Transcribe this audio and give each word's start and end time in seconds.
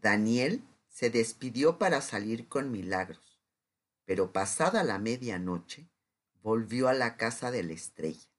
Daniel 0.00 0.62
se 0.86 1.10
despidió 1.10 1.78
para 1.78 2.00
salir 2.00 2.48
con 2.48 2.70
Milagros, 2.70 3.42
pero 4.04 4.32
pasada 4.32 4.84
la 4.84 4.98
medianoche 4.98 5.90
volvió 6.40 6.88
a 6.88 6.94
la 6.94 7.16
casa 7.16 7.50
de 7.50 7.64
la 7.64 7.72
estrella. 7.72 8.30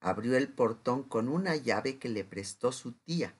Abrió 0.00 0.36
el 0.36 0.52
portón 0.52 1.02
con 1.02 1.28
una 1.28 1.56
llave 1.56 1.98
que 1.98 2.10
le 2.10 2.24
prestó 2.24 2.70
su 2.70 2.92
tía. 2.92 3.34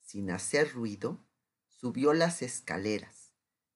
Sin 0.00 0.30
hacer 0.30 0.72
ruido, 0.72 1.26
subió 1.68 2.14
las 2.14 2.40
escaleras, 2.40 3.34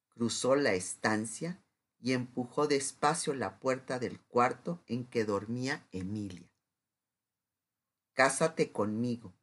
cruzó 0.09 0.57
la 0.57 0.73
estancia 0.73 1.62
y 1.99 2.12
empujó 2.12 2.67
despacio 2.67 3.35
la 3.35 3.61
puerta 3.61 3.99
del 3.99 4.21
cuarto 4.21 4.83
en 4.87 5.05
que 5.05 5.27
dormía 5.27 5.87
Emilia. 5.93 6.51
Cásate 8.15 8.73
conmigo, 8.73 9.35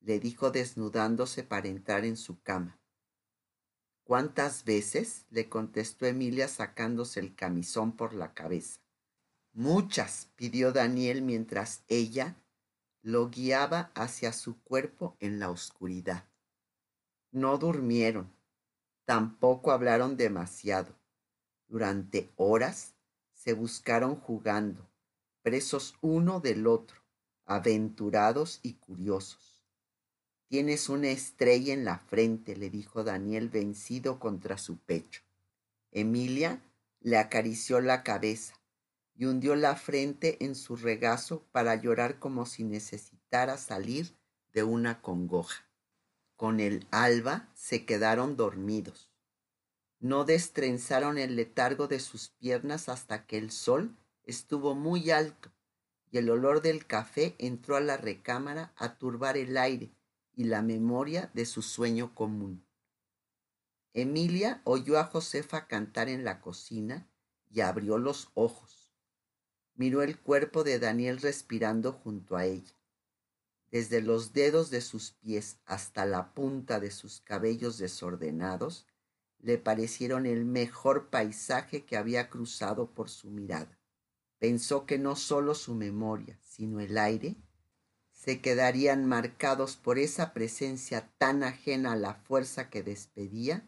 le 0.00 0.20
dijo 0.20 0.50
desnudándose 0.50 1.42
para 1.42 1.68
entrar 1.68 2.04
en 2.04 2.16
su 2.16 2.40
cama. 2.40 2.78
¿Cuántas 4.04 4.64
veces? 4.64 5.26
le 5.30 5.48
contestó 5.48 6.06
Emilia 6.06 6.48
sacándose 6.48 7.20
el 7.20 7.34
camisón 7.34 7.96
por 7.96 8.14
la 8.14 8.32
cabeza. 8.32 8.80
Muchas, 9.52 10.30
pidió 10.36 10.72
Daniel 10.72 11.20
mientras 11.20 11.82
ella 11.88 12.36
lo 13.02 13.28
guiaba 13.28 13.90
hacia 13.94 14.32
su 14.32 14.60
cuerpo 14.62 15.16
en 15.20 15.38
la 15.38 15.50
oscuridad. 15.50 16.24
No 17.30 17.58
durmieron, 17.58 18.32
tampoco 19.04 19.72
hablaron 19.72 20.16
demasiado. 20.16 20.94
Durante 21.66 22.30
horas 22.36 22.94
se 23.34 23.52
buscaron 23.52 24.16
jugando, 24.16 24.88
presos 25.42 25.96
uno 26.00 26.40
del 26.40 26.66
otro, 26.66 27.02
aventurados 27.44 28.60
y 28.62 28.74
curiosos. 28.74 29.57
Tienes 30.48 30.88
una 30.88 31.08
estrella 31.08 31.74
en 31.74 31.84
la 31.84 31.98
frente, 31.98 32.56
le 32.56 32.70
dijo 32.70 33.04
Daniel 33.04 33.50
vencido 33.50 34.18
contra 34.18 34.56
su 34.56 34.78
pecho. 34.78 35.20
Emilia 35.92 36.62
le 37.02 37.18
acarició 37.18 37.82
la 37.82 38.02
cabeza 38.02 38.54
y 39.14 39.26
hundió 39.26 39.56
la 39.56 39.76
frente 39.76 40.42
en 40.42 40.54
su 40.54 40.76
regazo 40.76 41.44
para 41.52 41.74
llorar 41.74 42.18
como 42.18 42.46
si 42.46 42.64
necesitara 42.64 43.58
salir 43.58 44.16
de 44.54 44.62
una 44.62 45.02
congoja. 45.02 45.66
Con 46.34 46.60
el 46.60 46.86
alba 46.90 47.50
se 47.54 47.84
quedaron 47.84 48.38
dormidos. 48.38 49.10
No 50.00 50.24
destrenzaron 50.24 51.18
el 51.18 51.36
letargo 51.36 51.88
de 51.88 52.00
sus 52.00 52.30
piernas 52.30 52.88
hasta 52.88 53.26
que 53.26 53.36
el 53.36 53.50
sol 53.50 53.94
estuvo 54.24 54.74
muy 54.74 55.10
alto 55.10 55.50
y 56.10 56.16
el 56.16 56.30
olor 56.30 56.62
del 56.62 56.86
café 56.86 57.34
entró 57.36 57.76
a 57.76 57.80
la 57.80 57.98
recámara 57.98 58.72
a 58.76 58.96
turbar 58.96 59.36
el 59.36 59.58
aire 59.58 59.90
y 60.38 60.44
la 60.44 60.62
memoria 60.62 61.32
de 61.34 61.44
su 61.44 61.62
sueño 61.62 62.14
común. 62.14 62.64
Emilia 63.92 64.62
oyó 64.62 64.96
a 65.00 65.02
Josefa 65.02 65.66
cantar 65.66 66.08
en 66.08 66.22
la 66.22 66.40
cocina 66.40 67.10
y 67.50 67.60
abrió 67.62 67.98
los 67.98 68.30
ojos. 68.34 68.92
Miró 69.74 70.00
el 70.02 70.20
cuerpo 70.20 70.62
de 70.62 70.78
Daniel 70.78 71.18
respirando 71.18 71.92
junto 71.92 72.36
a 72.36 72.44
ella. 72.44 72.72
Desde 73.72 74.00
los 74.00 74.32
dedos 74.32 74.70
de 74.70 74.80
sus 74.80 75.10
pies 75.10 75.58
hasta 75.66 76.06
la 76.06 76.32
punta 76.34 76.78
de 76.78 76.92
sus 76.92 77.20
cabellos 77.20 77.76
desordenados, 77.76 78.86
le 79.40 79.58
parecieron 79.58 80.24
el 80.24 80.44
mejor 80.44 81.10
paisaje 81.10 81.84
que 81.84 81.96
había 81.96 82.30
cruzado 82.30 82.94
por 82.94 83.08
su 83.08 83.28
mirada. 83.32 83.76
Pensó 84.38 84.86
que 84.86 84.98
no 84.98 85.16
solo 85.16 85.56
su 85.56 85.74
memoria, 85.74 86.38
sino 86.44 86.78
el 86.78 86.96
aire, 86.96 87.34
se 88.28 88.42
quedarían 88.42 89.06
marcados 89.06 89.76
por 89.76 89.98
esa 89.98 90.34
presencia 90.34 91.10
tan 91.16 91.42
ajena 91.42 91.92
a 91.92 91.96
la 91.96 92.12
fuerza 92.12 92.68
que 92.68 92.82
despedía 92.82 93.66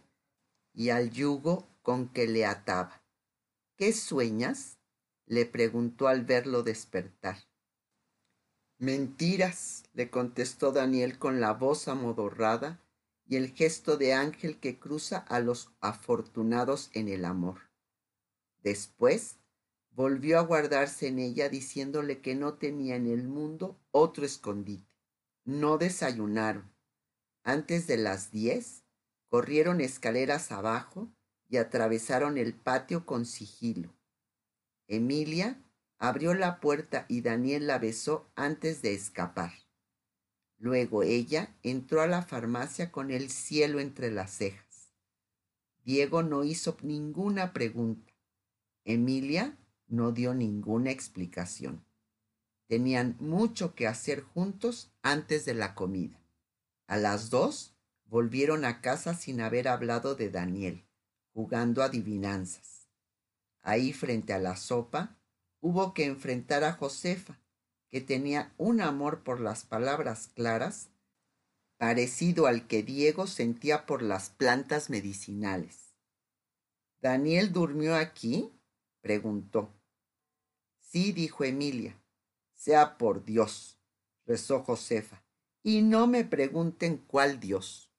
y 0.75 0.91
al 0.91 1.13
yugo 1.13 1.67
con 1.81 2.11
que 2.11 2.27
le 2.27 2.45
ataba. 2.45 3.03
¿Qué 3.79 3.95
sueñas? 3.95 4.77
le 5.25 5.47
preguntó 5.47 6.09
al 6.09 6.27
verlo 6.27 6.63
despertar. 6.63 7.39
Mentiras, 8.77 9.85
le 9.95 10.11
contestó 10.11 10.73
Daniel 10.73 11.19
con 11.19 11.41
la 11.41 11.55
voz 11.55 11.89
amodorrada 11.89 12.85
y 13.27 13.37
el 13.37 13.55
gesto 13.55 13.97
de 13.97 14.13
ángel 14.13 14.61
que 14.61 14.79
cruza 14.79 15.17
a 15.17 15.41
los 15.41 15.73
afortunados 15.81 16.91
en 16.93 17.09
el 17.09 17.25
amor. 17.25 17.71
Después 18.63 19.39
volvió 19.91 20.39
a 20.39 20.43
guardarse 20.43 21.09
en 21.09 21.19
ella 21.19 21.49
diciéndole 21.49 22.21
que 22.21 22.35
no 22.35 22.55
tenía 22.55 22.97
en 22.97 23.07
el 23.07 23.29
mundo 23.29 23.79
otro 23.91 24.25
escondite. 24.25 24.89
No 25.45 25.79
desayunaron. 25.79 26.73
Antes 27.43 27.87
de 27.87 27.97
las 27.97 28.31
diez, 28.31 28.85
corrieron 29.29 29.81
escaleras 29.81 30.53
abajo 30.53 31.11
y 31.49 31.57
atravesaron 31.57 32.39
el 32.39 32.55
patio 32.55 33.07
con 33.07 33.27
sigilo. 33.27 33.93
Emilia 34.87 35.63
abrió 35.99 36.35
la 36.35 36.61
puerta 36.61 37.07
y 37.09 37.21
Daniel 37.21 37.67
la 37.67 37.79
besó 37.79 38.31
antes 38.35 38.83
de 38.83 38.95
escapar. 38.95 39.53
Luego 40.59 41.03
ella 41.03 41.57
entró 41.63 42.03
a 42.03 42.07
la 42.07 42.23
farmacia 42.23 42.93
con 42.93 43.11
el 43.11 43.31
cielo 43.31 43.81
entre 43.81 44.11
las 44.11 44.31
cejas. 44.31 44.93
Diego 45.85 46.23
no 46.23 46.45
hizo 46.45 46.77
ninguna 46.83 47.53
pregunta. 47.53 48.13
Emilia 48.85 49.57
no 49.91 50.13
dio 50.13 50.33
ninguna 50.35 50.91
explicación. 50.91 51.85
Tenían 52.67 53.17
mucho 53.19 53.75
que 53.75 53.87
hacer 53.87 54.23
juntos 54.23 54.93
antes 55.03 55.45
de 55.45 55.55
la 55.55 55.75
comida. 55.75 56.21
A 56.87 56.97
las 56.97 57.29
dos 57.29 57.75
volvieron 58.05 58.65
a 58.65 58.81
casa 58.81 59.15
sin 59.15 59.41
haber 59.41 59.69
hablado 59.69 60.15
de 60.15 60.31
Daniel, 60.31 60.85
jugando 61.33 61.83
adivinanzas. 61.83 62.89
Ahí 63.63 63.93
frente 63.93 64.33
a 64.33 64.39
la 64.39 64.57
sopa, 64.57 65.17
hubo 65.61 65.95
que 65.95 66.05
enfrentar 66.05 66.65
a 66.65 66.73
Josefa, 66.73 67.39
que 67.89 68.01
tenía 68.01 68.55
un 68.57 68.81
amor 68.81 69.23
por 69.23 69.41
las 69.41 69.65
palabras 69.65 70.29
claras, 70.29 70.91
parecido 71.77 72.47
al 72.47 72.67
que 72.67 72.83
Diego 72.83 73.27
sentía 73.27 73.87
por 73.87 74.03
las 74.03 74.31
plantas 74.31 74.91
medicinales. 74.91 75.95
¿Daniel 77.01 77.53
durmió 77.53 77.97
aquí? 77.97 78.53
preguntó. 79.01 79.80
Sí, 80.91 81.13
dijo 81.13 81.45
Emilia. 81.45 81.97
Sea 82.53 82.99
por 82.99 83.25
Dios, 83.25 83.79
rezó 84.27 84.65
Josefa, 84.65 85.23
y 85.63 85.83
no 85.83 86.09
me 86.09 86.25
pregunten 86.25 86.97
cuál 86.97 87.39
Dios. 87.39 87.93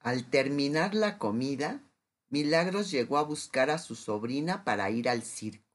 Al 0.00 0.28
terminar 0.28 0.96
la 0.96 1.18
comida, 1.18 1.88
Milagros 2.30 2.90
llegó 2.90 3.16
a 3.16 3.22
buscar 3.22 3.70
a 3.70 3.78
su 3.78 3.94
sobrina 3.94 4.64
para 4.64 4.90
ir 4.90 5.08
al 5.08 5.22
circo. 5.22 5.70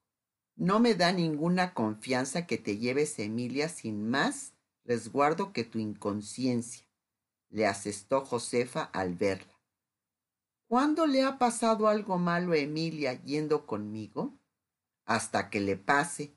No 0.58 0.82
me 0.82 0.94
da 0.94 1.14
ninguna 1.14 1.74
confianza 1.74 2.46
que 2.46 2.58
te 2.58 2.78
lleves 2.78 3.18
Emilia 3.18 3.70
sin 3.70 4.10
más 4.10 4.52
resguardo 4.84 5.54
que 5.54 5.64
tu 5.64 5.80
inconsciencia, 5.80 6.86
le 7.50 7.66
asestó 7.66 8.26
Josefa 8.26 8.84
al 8.84 9.16
verla. 9.16 9.58
¿Cuándo 10.68 11.08
le 11.08 11.24
ha 11.24 11.38
pasado 11.38 11.88
algo 11.88 12.18
malo 12.18 12.52
a 12.52 12.58
Emilia 12.58 13.24
yendo 13.24 13.66
conmigo? 13.66 14.39
Hasta 15.10 15.50
que 15.50 15.60
le 15.60 15.76
pase. 15.76 16.34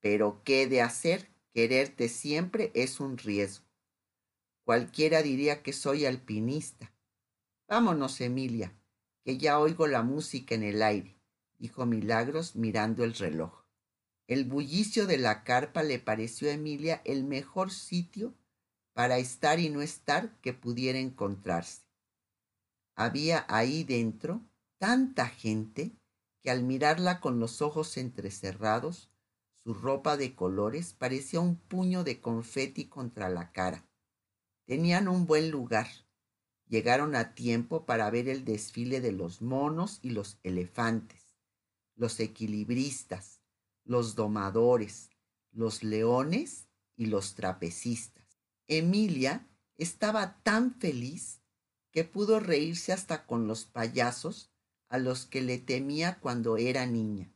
Pero 0.00 0.42
¿qué 0.44 0.66
de 0.66 0.80
hacer? 0.80 1.28
Quererte 1.52 2.08
siempre 2.08 2.70
es 2.74 3.00
un 3.00 3.18
riesgo. 3.18 3.66
Cualquiera 4.64 5.22
diría 5.22 5.62
que 5.62 5.72
soy 5.72 6.06
alpinista. 6.06 6.94
Vámonos, 7.68 8.20
Emilia, 8.20 8.72
que 9.24 9.36
ya 9.36 9.58
oigo 9.58 9.86
la 9.86 10.02
música 10.02 10.54
en 10.54 10.62
el 10.62 10.82
aire 10.82 11.20
dijo 11.60 11.84
Milagros 11.84 12.56
mirando 12.56 13.04
el 13.04 13.14
reloj. 13.14 13.64
El 14.26 14.44
bullicio 14.44 15.06
de 15.06 15.18
la 15.18 15.44
carpa 15.44 15.82
le 15.82 15.98
pareció 15.98 16.48
a 16.48 16.54
Emilia 16.54 17.02
el 17.04 17.24
mejor 17.24 17.70
sitio 17.70 18.34
para 18.94 19.18
estar 19.18 19.60
y 19.60 19.68
no 19.68 19.82
estar 19.82 20.40
que 20.40 20.54
pudiera 20.54 20.98
encontrarse. 20.98 21.82
Había 22.96 23.44
ahí 23.48 23.84
dentro 23.84 24.40
tanta 24.78 25.26
gente 25.26 25.92
que 26.42 26.50
al 26.50 26.62
mirarla 26.62 27.20
con 27.20 27.40
los 27.40 27.62
ojos 27.62 27.96
entrecerrados, 27.96 29.10
su 29.54 29.74
ropa 29.74 30.16
de 30.16 30.34
colores 30.34 30.94
parecía 30.94 31.40
un 31.40 31.56
puño 31.56 32.04
de 32.04 32.20
confeti 32.20 32.86
contra 32.86 33.28
la 33.28 33.52
cara. 33.52 33.86
Tenían 34.64 35.08
un 35.08 35.26
buen 35.26 35.50
lugar. 35.50 35.88
Llegaron 36.66 37.14
a 37.14 37.34
tiempo 37.34 37.84
para 37.84 38.10
ver 38.10 38.28
el 38.28 38.44
desfile 38.44 39.00
de 39.00 39.12
los 39.12 39.42
monos 39.42 39.98
y 40.02 40.10
los 40.10 40.38
elefantes 40.42 41.30
los 42.00 42.18
equilibristas, 42.18 43.42
los 43.84 44.14
domadores, 44.14 45.10
los 45.52 45.82
leones 45.84 46.66
y 46.96 47.06
los 47.06 47.34
trapecistas. 47.34 48.40
Emilia 48.68 49.46
estaba 49.76 50.42
tan 50.42 50.74
feliz 50.80 51.42
que 51.90 52.04
pudo 52.04 52.40
reírse 52.40 52.94
hasta 52.94 53.26
con 53.26 53.46
los 53.46 53.66
payasos 53.66 54.49
a 54.90 54.98
los 54.98 55.24
que 55.24 55.40
le 55.40 55.56
temía 55.56 56.18
cuando 56.18 56.56
era 56.56 56.84
niña. 56.84 57.32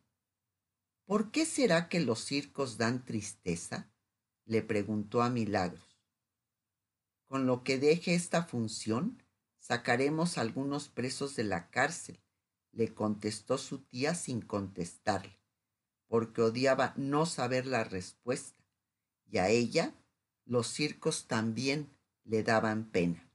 ¿Por 1.06 1.30
qué 1.30 1.46
será 1.46 1.88
que 1.88 2.00
los 2.00 2.18
circos 2.18 2.76
dan 2.76 3.04
tristeza? 3.04 3.90
le 4.44 4.60
preguntó 4.60 5.22
a 5.22 5.30
Milagros. 5.30 6.02
Con 7.26 7.46
lo 7.46 7.62
que 7.62 7.78
deje 7.78 8.14
esta 8.14 8.42
función, 8.42 9.22
sacaremos 9.58 10.36
algunos 10.36 10.88
presos 10.88 11.36
de 11.36 11.44
la 11.44 11.70
cárcel, 11.70 12.20
le 12.72 12.92
contestó 12.92 13.56
su 13.56 13.78
tía 13.78 14.14
sin 14.14 14.42
contestarle, 14.42 15.40
porque 16.08 16.42
odiaba 16.42 16.92
no 16.96 17.24
saber 17.24 17.66
la 17.66 17.84
respuesta, 17.84 18.62
y 19.30 19.38
a 19.38 19.48
ella 19.48 19.94
los 20.44 20.66
circos 20.66 21.28
también 21.28 21.96
le 22.24 22.42
daban 22.42 22.90
pena. 22.90 23.30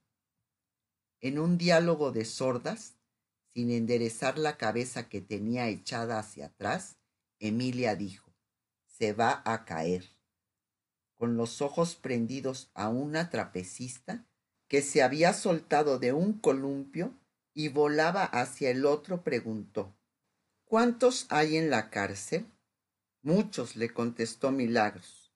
En 1.21 1.39
un 1.39 1.57
diálogo 1.57 2.11
de 2.11 2.25
sordas, 2.25 2.98
sin 3.59 3.71
enderezar 3.71 4.37
la 4.37 4.55
cabeza 4.55 5.09
que 5.09 5.19
tenía 5.19 5.67
echada 5.67 6.17
hacia 6.17 6.45
atrás, 6.45 6.95
Emilia 7.39 7.93
dijo, 7.97 8.33
se 8.85 9.11
va 9.11 9.41
a 9.43 9.65
caer. 9.65 10.05
Con 11.15 11.35
los 11.35 11.61
ojos 11.61 11.95
prendidos 11.95 12.71
a 12.73 12.87
una 12.87 13.29
trapecista 13.29 14.25
que 14.69 14.81
se 14.81 15.03
había 15.03 15.33
soltado 15.33 15.99
de 15.99 16.13
un 16.13 16.39
columpio 16.39 17.19
y 17.53 17.67
volaba 17.67 18.23
hacia 18.23 18.69
el 18.69 18.85
otro, 18.85 19.25
preguntó, 19.25 19.93
¿Cuántos 20.63 21.25
hay 21.27 21.57
en 21.57 21.69
la 21.69 21.89
cárcel? 21.89 22.45
Muchos, 23.21 23.75
le 23.75 23.89
contestó 23.89 24.53
Milagros. 24.53 25.33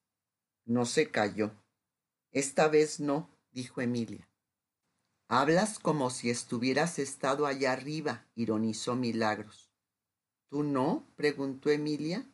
No 0.63 0.85
se 0.85 1.11
cayó. 1.11 1.51
Esta 2.31 2.69
vez 2.69 3.01
no, 3.01 3.29
dijo 3.51 3.81
Emilia. 3.81 4.29
Hablas 5.35 5.79
como 5.79 6.11
si 6.11 6.29
estuvieras 6.29 6.99
estado 6.99 7.47
allá 7.47 7.71
arriba, 7.71 8.23
ironizó 8.35 8.95
Milagros. 8.95 9.71
¿Tú 10.47 10.61
no? 10.61 11.07
preguntó 11.15 11.71
Emilia. 11.71 12.29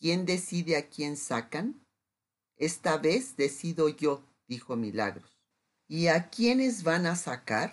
¿Quién 0.00 0.26
decide 0.26 0.76
a 0.76 0.88
quién 0.88 1.16
sacan? 1.16 1.86
Esta 2.56 2.98
vez 2.98 3.36
decido 3.36 3.88
yo, 3.88 4.24
dijo 4.48 4.74
Milagros. 4.74 5.38
¿Y 5.86 6.08
a 6.08 6.30
quiénes 6.30 6.82
van 6.82 7.06
a 7.06 7.14
sacar? 7.14 7.70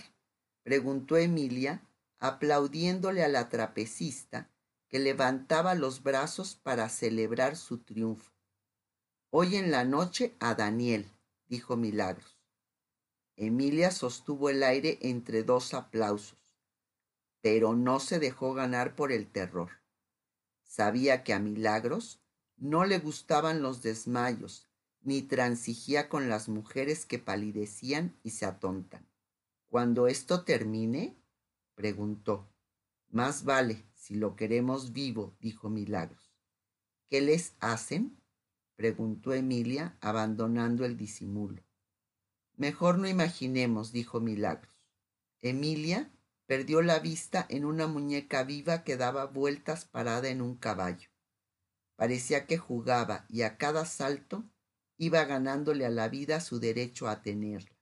preguntó 0.61 1.17
Emilia, 1.17 1.81
aplaudiéndole 2.19 3.23
a 3.23 3.29
la 3.29 3.49
trapecista 3.49 4.51
que 4.87 4.99
levantaba 4.99 5.73
los 5.73 6.03
brazos 6.03 6.53
para 6.53 6.89
celebrar 6.89 7.55
su 7.55 7.79
triunfo. 7.79 8.31
Hoy 9.31 9.55
en 9.55 9.71
la 9.71 9.83
noche 9.83 10.35
a 10.39 10.53
Daniel, 10.53 11.09
dijo 11.47 11.75
Milagros. 11.75 12.36
Emilia 13.37 13.91
sostuvo 13.91 14.49
el 14.49 14.63
aire 14.63 14.99
entre 15.01 15.43
dos 15.43 15.73
aplausos 15.73 16.37
pero 17.41 17.75
no 17.75 18.01
se 18.01 18.19
dejó 18.19 18.53
ganar 18.53 18.93
por 18.95 19.13
el 19.13 19.25
terror. 19.27 19.69
Sabía 20.63 21.23
que 21.23 21.33
a 21.33 21.39
Milagros 21.39 22.19
no 22.57 22.83
le 22.83 22.99
gustaban 22.99 23.61
los 23.61 23.81
desmayos, 23.81 24.67
ni 25.01 25.21
transigía 25.21 26.09
con 26.09 26.27
las 26.29 26.49
mujeres 26.49 27.05
que 27.05 27.19
palidecían 27.19 28.17
y 28.21 28.31
se 28.31 28.45
atontan. 28.45 29.07
Cuando 29.67 30.07
esto 30.07 30.43
termine, 30.43 31.15
preguntó. 31.75 32.49
Más 33.09 33.45
vale 33.45 33.85
si 33.93 34.15
lo 34.15 34.35
queremos 34.35 34.91
vivo, 34.91 35.37
dijo 35.39 35.69
Milagros. 35.69 36.33
¿Qué 37.09 37.21
les 37.21 37.55
hacen? 37.61 38.21
preguntó 38.75 39.33
Emilia, 39.33 39.97
abandonando 40.01 40.83
el 40.83 40.97
disimulo. 40.97 41.63
Mejor 42.57 42.97
no 42.97 43.07
imaginemos, 43.07 43.91
dijo 43.91 44.19
Milagros. 44.19 44.75
Emilia 45.39 46.11
Perdió 46.47 46.81
la 46.81 46.99
vista 46.99 47.45
en 47.49 47.65
una 47.65 47.87
muñeca 47.87 48.45
viva 48.45 48.85
que 48.85 48.95
daba 48.95 49.25
vueltas 49.25 49.83
parada 49.83 50.29
en 50.29 50.41
un 50.41 50.55
caballo. 50.55 51.09
Parecía 51.97 52.47
que 52.47 52.57
jugaba 52.57 53.25
y 53.27 53.41
a 53.41 53.57
cada 53.57 53.83
salto 53.83 54.45
iba 54.95 55.25
ganándole 55.25 55.85
a 55.85 55.89
la 55.89 56.07
vida 56.07 56.39
su 56.39 56.61
derecho 56.61 57.09
a 57.09 57.21
tenerla. 57.21 57.75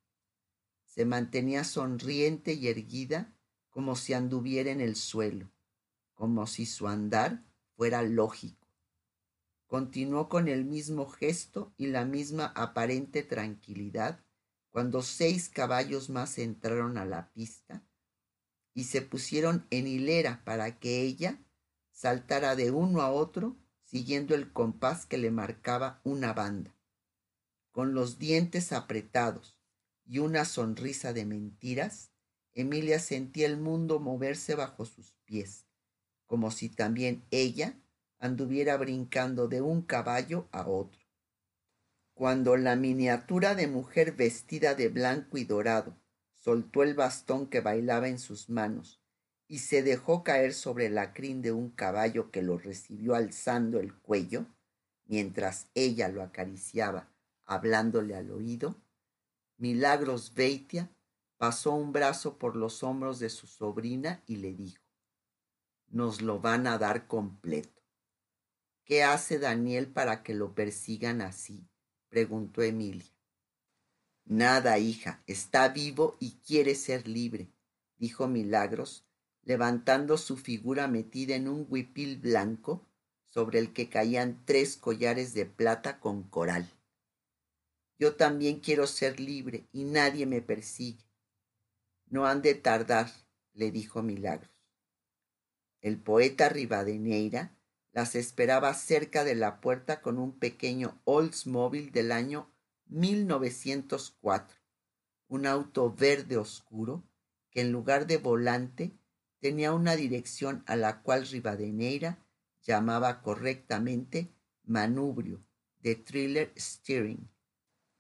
Se 0.88 1.06
mantenía 1.06 1.64
sonriente 1.64 2.54
y 2.54 2.68
erguida 2.68 3.36
como 3.70 3.96
si 3.96 4.14
anduviera 4.14 4.72
en 4.72 4.82
el 4.82 4.96
suelo, 4.96 5.52
como 6.16 6.48
si 6.48 6.66
su 6.66 6.88
andar 6.88 7.44
fuera 7.76 8.02
lógico. 8.02 8.68
Continuó 9.68 10.28
con 10.28 10.48
el 10.48 10.66
mismo 10.66 11.06
gesto 11.06 11.72
y 11.78 11.88
la 11.88 12.04
misma 12.04 12.48
aparente 12.56 13.22
tranquilidad 13.22 14.25
cuando 14.76 15.02
seis 15.04 15.48
caballos 15.48 16.10
más 16.10 16.38
entraron 16.38 16.98
a 16.98 17.06
la 17.06 17.32
pista 17.32 17.82
y 18.74 18.84
se 18.84 19.02
pusieron 19.02 19.66
en 19.70 19.88
hilera 19.88 20.44
para 20.44 20.80
que 20.80 21.02
ella 21.04 21.40
saltara 21.92 22.58
de 22.58 22.72
uno 22.72 23.00
a 23.00 23.10
otro 23.10 23.56
siguiendo 23.86 24.36
el 24.36 24.52
compás 24.52 25.06
que 25.06 25.18
le 25.18 25.32
marcaba 25.32 26.02
una 26.04 26.34
banda. 26.34 26.76
Con 27.72 27.94
los 27.94 28.20
dientes 28.20 28.74
apretados 28.74 29.58
y 30.04 30.20
una 30.20 30.44
sonrisa 30.44 31.14
de 31.14 31.24
mentiras, 31.24 32.12
Emilia 32.52 33.00
sentía 33.00 33.46
el 33.46 33.56
mundo 33.56 34.02
moverse 34.02 34.56
bajo 34.56 34.84
sus 34.84 35.14
pies, 35.24 35.68
como 36.26 36.52
si 36.52 36.68
también 36.68 37.26
ella 37.32 37.80
anduviera 38.20 38.76
brincando 38.76 39.48
de 39.48 39.62
un 39.62 39.84
caballo 39.84 40.50
a 40.52 40.68
otro. 40.68 41.05
Cuando 42.16 42.56
la 42.56 42.78
miniatura 42.78 43.56
de 43.56 43.68
mujer 43.68 44.14
vestida 44.14 44.74
de 44.74 44.88
blanco 44.88 45.38
y 45.38 45.44
dorado 45.44 45.98
soltó 46.32 46.82
el 46.82 46.94
bastón 46.94 47.48
que 47.48 47.60
bailaba 47.60 48.08
en 48.08 48.20
sus 48.20 48.50
manos 48.50 49.02
y 49.50 49.60
se 49.60 49.84
dejó 49.84 50.24
caer 50.24 50.54
sobre 50.54 50.90
la 50.90 51.14
crin 51.14 51.42
de 51.42 51.52
un 51.52 51.72
caballo 51.72 52.32
que 52.32 52.42
lo 52.42 52.58
recibió 52.58 53.16
alzando 53.16 53.82
el 53.82 53.94
cuello, 53.94 54.46
mientras 55.04 55.68
ella 55.76 56.08
lo 56.08 56.24
acariciaba, 56.24 57.12
hablándole 57.44 58.16
al 58.16 58.32
oído, 58.32 58.82
Milagros 59.58 60.34
Beitia 60.34 60.90
pasó 61.36 61.74
un 61.74 61.92
brazo 61.92 62.38
por 62.38 62.56
los 62.56 62.82
hombros 62.82 63.20
de 63.20 63.30
su 63.30 63.46
sobrina 63.46 64.24
y 64.26 64.38
le 64.38 64.54
dijo, 64.54 64.82
nos 65.90 66.22
lo 66.22 66.40
van 66.40 66.66
a 66.66 66.78
dar 66.78 67.08
completo. 67.08 67.84
¿Qué 68.86 69.04
hace 69.04 69.38
Daniel 69.38 69.92
para 69.92 70.24
que 70.24 70.34
lo 70.34 70.56
persigan 70.56 71.22
así? 71.22 71.68
Preguntó 72.16 72.62
Emilia. 72.62 73.12
Nada, 74.24 74.80
hija, 74.80 75.22
está 75.28 75.68
vivo 75.68 76.16
y 76.22 76.38
quiere 76.48 76.74
ser 76.74 77.10
libre, 77.10 77.50
dijo 77.98 78.30
Milagros, 78.30 79.04
levantando 79.44 80.18
su 80.18 80.38
figura 80.38 80.88
metida 80.88 81.36
en 81.36 81.50
un 81.50 81.68
huipil 81.68 82.16
blanco 82.16 82.88
sobre 83.26 83.60
el 83.60 83.74
que 83.74 83.90
caían 83.90 84.46
tres 84.46 84.78
collares 84.78 85.34
de 85.34 85.46
plata 85.46 86.00
con 86.00 86.24
coral. 86.24 86.72
Yo 88.00 88.16
también 88.16 88.62
quiero 88.62 88.88
ser 88.88 89.20
libre 89.20 89.68
y 89.74 89.84
nadie 89.84 90.26
me 90.26 90.42
persigue. 90.42 91.04
No 92.06 92.28
han 92.28 92.42
de 92.42 92.54
tardar, 92.54 93.12
le 93.52 93.72
dijo 93.72 94.02
Milagros. 94.02 94.64
El 95.82 96.00
poeta 96.00 96.48
Rivadeneira 96.48 97.55
las 97.96 98.16
esperaba 98.16 98.74
cerca 98.74 99.24
de 99.24 99.36
la 99.36 99.62
puerta 99.62 100.02
con 100.02 100.20
un 100.20 100.34
pequeño 100.34 101.00
Oldsmobile 101.06 101.92
del 101.92 102.12
año 102.12 102.52
1904, 102.88 104.58
un 105.30 105.48
auto 105.48 105.96
verde 105.96 106.36
oscuro 106.36 107.06
que 107.52 107.62
en 107.62 107.72
lugar 107.72 108.06
de 108.06 108.18
volante 108.18 108.92
tenía 109.40 109.72
una 109.72 109.96
dirección 109.96 110.62
a 110.68 110.76
la 110.76 111.04
cual 111.04 111.26
Rivadeneira 111.26 112.20
llamaba 112.64 113.22
correctamente 113.22 114.30
manubrio 114.66 115.42
de 115.82 115.96
thriller 115.96 116.52
steering 116.58 117.30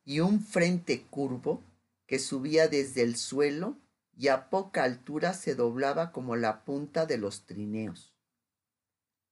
y 0.03 0.19
un 0.19 0.41
frente 0.41 1.03
curvo 1.03 1.63
que 2.05 2.19
subía 2.19 2.67
desde 2.67 3.01
el 3.01 3.15
suelo 3.15 3.77
y 4.17 4.27
a 4.27 4.49
poca 4.49 4.83
altura 4.83 5.33
se 5.33 5.55
doblaba 5.55 6.11
como 6.11 6.35
la 6.35 6.65
punta 6.65 7.05
de 7.05 7.17
los 7.17 7.45
trineos. 7.45 8.14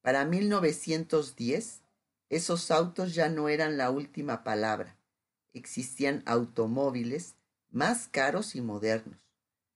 Para 0.03 0.25
1910, 0.25 1.81
esos 2.29 2.69
autos 2.69 3.15
ya 3.15 3.29
no 3.29 3.49
eran 3.49 3.77
la 3.77 3.89
última 3.89 4.43
palabra 4.43 4.95
existían 5.53 6.23
automóviles 6.25 7.35
más 7.69 8.07
caros 8.07 8.55
y 8.55 8.61
modernos. 8.61 9.19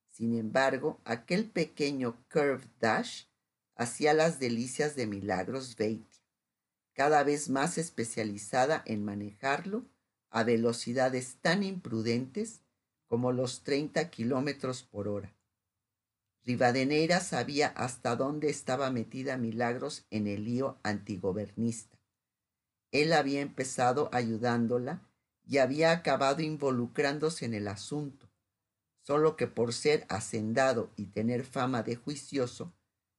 Sin 0.08 0.36
embargo, 0.38 1.00
aquel 1.06 1.50
pequeño 1.50 2.18
Curve 2.32 2.68
Dash 2.80 3.26
hacía 3.76 4.14
las 4.14 4.40
delicias 4.40 4.96
de 4.96 5.06
Milagros 5.06 5.76
Beatty, 5.76 6.04
cada 6.94 7.24
vez 7.24 7.50
más 7.50 7.78
especializada 7.78 8.82
en 8.86 9.06
manejarlo 9.06 9.86
a 10.32 10.44
velocidades 10.44 11.38
tan 11.42 11.62
imprudentes 11.62 12.62
como 13.08 13.32
los 13.32 13.64
30 13.64 14.10
kilómetros 14.10 14.84
por 14.84 15.08
hora. 15.08 15.37
Rivadeneira 16.48 17.20
sabía 17.20 17.68
hasta 17.68 18.16
dónde 18.16 18.50
estaba 18.50 18.89
metida 18.89 19.36
Milagros 19.36 20.06
en 20.12 20.27
el 20.27 20.46
lío 20.46 20.80
antigobernista. 20.82 22.00
Él 22.94 23.12
había 23.12 23.42
empezado 23.42 24.10
ayudándola 24.13 25.01
y 25.46 25.58
había 25.58 25.92
acabado 25.92 26.42
involucrándose 26.42 27.44
en 27.44 27.54
el 27.54 27.68
asunto, 27.68 28.30
solo 29.01 29.36
que 29.36 29.48
por 29.48 29.74
ser 29.74 30.06
hacendado 30.08 30.94
y 30.96 31.08
tener 31.08 31.44
fama 31.44 31.84
de 31.84 31.98
juicioso, 31.98 32.74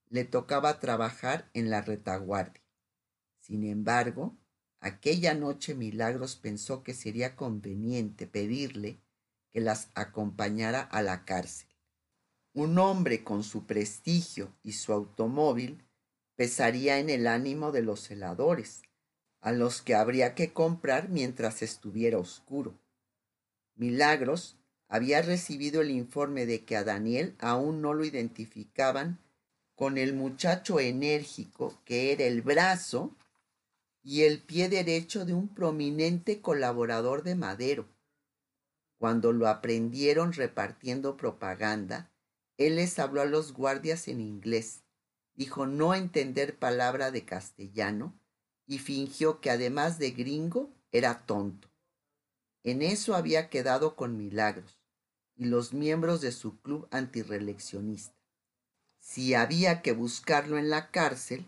le 0.09 0.25
tocaba 0.25 0.81
trabajar 0.81 1.51
en 1.53 1.69
la 1.69 1.83
retaguardia. 1.83 2.63
Sin 3.41 3.65
embargo, 3.65 4.39
aquella 4.81 5.35
noche 5.35 5.75
Milagros 5.75 6.37
pensó 6.37 6.83
que 6.83 6.95
sería 6.95 7.37
conveniente 7.37 8.27
pedirle 8.27 9.03
que 9.51 9.61
las 9.61 9.91
acompañara 9.95 10.81
a 10.81 11.03
la 11.03 11.27
cárcel. 11.27 11.68
Un 12.59 12.77
hombre 12.81 13.23
con 13.23 13.45
su 13.45 13.67
prestigio 13.67 14.53
y 14.65 14.73
su 14.73 14.93
automóvil 14.93 15.85
pesaría 16.35 16.99
en 16.99 17.09
el 17.09 17.29
ánimo 17.29 17.71
de 17.71 17.83
los 17.83 18.01
celadores, 18.01 18.83
a 19.41 19.53
los 19.53 19.81
que 19.81 19.95
habría 19.95 20.35
que 20.35 20.53
comprar 20.53 21.09
mientras 21.09 21.63
estuviera 21.63 22.19
oscuro. 22.19 22.75
Milagros 23.77 24.57
había 24.89 25.23
recibido 25.23 25.83
el 25.83 25.93
informe 25.93 26.47
de 26.47 26.65
que 26.65 26.77
a 26.77 26.83
Daniel 26.83 27.37
aún 27.39 27.81
no 27.81 27.95
lo 27.95 28.05
identificaban 28.05 29.21
con 29.77 29.97
el 29.97 30.15
muchacho 30.15 30.81
enérgico 30.81 31.81
que 31.85 32.11
era 32.11 32.25
el 32.25 32.43
brazo 32.43 33.15
y 34.03 34.23
el 34.23 34.43
pie 34.43 34.69
derecho 34.69 35.25
de 35.25 35.33
un 35.33 35.47
prominente 35.47 36.41
colaborador 36.41 37.23
de 37.23 37.37
Madero. 37.37 37.87
Cuando 38.99 39.33
lo 39.33 39.47
aprendieron 39.47 40.33
repartiendo 40.33 41.17
propaganda, 41.17 42.11
él 42.59 42.77
les 42.77 42.99
habló 42.99 43.23
a 43.23 43.25
los 43.25 43.53
guardias 43.53 44.09
en 44.09 44.21
inglés, 44.21 44.85
dijo 45.35 45.67
no 45.67 45.95
entender 45.95 46.59
palabra 46.59 47.13
de 47.13 47.25
castellano 47.25 48.21
y 48.67 48.79
fingió 48.79 49.41
que 49.41 49.51
además 49.51 49.99
de 49.99 50.11
gringo 50.11 50.75
era 50.91 51.25
tonto. 51.25 51.71
En 52.65 52.83
eso 52.83 53.15
había 53.15 53.49
quedado 53.49 53.95
con 53.95 54.19
Milagros 54.19 54.79
y 55.37 55.45
los 55.45 55.73
miembros 55.73 56.21
de 56.21 56.33
su 56.33 56.61
club 56.61 56.89
antireleccionista. 56.91 58.19
Si 58.99 59.35
había 59.35 59.81
que 59.81 59.93
buscarlo 59.93 60.59
en 60.59 60.69
la 60.69 60.91
cárcel, 60.91 61.47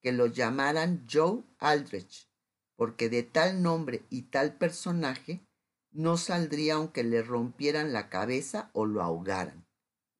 que 0.00 0.12
lo 0.12 0.26
llamaran 0.26 1.06
Joe 1.10 1.42
Aldrich, 1.58 2.30
porque 2.76 3.10
de 3.10 3.22
tal 3.22 3.62
nombre 3.62 4.06
y 4.08 4.22
tal 4.22 4.56
personaje 4.56 5.46
no 5.90 6.16
saldría 6.16 6.74
aunque 6.74 7.04
le 7.04 7.22
rompieran 7.22 7.92
la 7.92 8.08
cabeza 8.08 8.70
o 8.72 8.86
lo 8.86 9.02
ahogaran. 9.02 9.65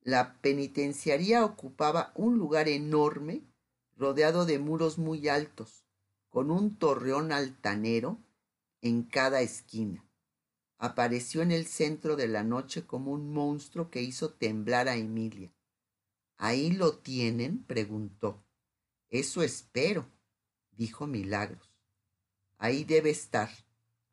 La 0.07 0.41
penitenciaría 0.41 1.45
ocupaba 1.45 2.13
un 2.15 2.39
lugar 2.39 2.69
enorme, 2.69 3.43
rodeado 3.97 4.47
de 4.47 4.61
muros 4.61 4.99
muy 4.99 5.27
altos, 5.27 5.85
con 6.29 6.53
un 6.53 6.77
torreón 6.77 7.33
altanero 7.33 8.23
en 8.83 9.03
cada 9.03 9.41
esquina. 9.41 10.09
Apareció 10.79 11.43
en 11.43 11.51
el 11.51 11.67
centro 11.67 12.15
de 12.15 12.29
la 12.29 12.45
noche 12.45 12.87
como 12.87 13.11
un 13.11 13.33
monstruo 13.33 13.91
que 13.91 14.01
hizo 14.01 14.33
temblar 14.33 14.89
a 14.89 14.95
Emilia. 14.95 15.53
¿Ahí 16.37 16.71
lo 16.71 16.99
tienen? 16.99 17.65
preguntó. 17.65 18.45
Eso 19.09 19.43
espero, 19.43 20.07
dijo 20.71 21.09
Milagros. 21.09 21.69
Ahí 22.59 22.85
debe 22.85 23.11
estar, 23.11 23.51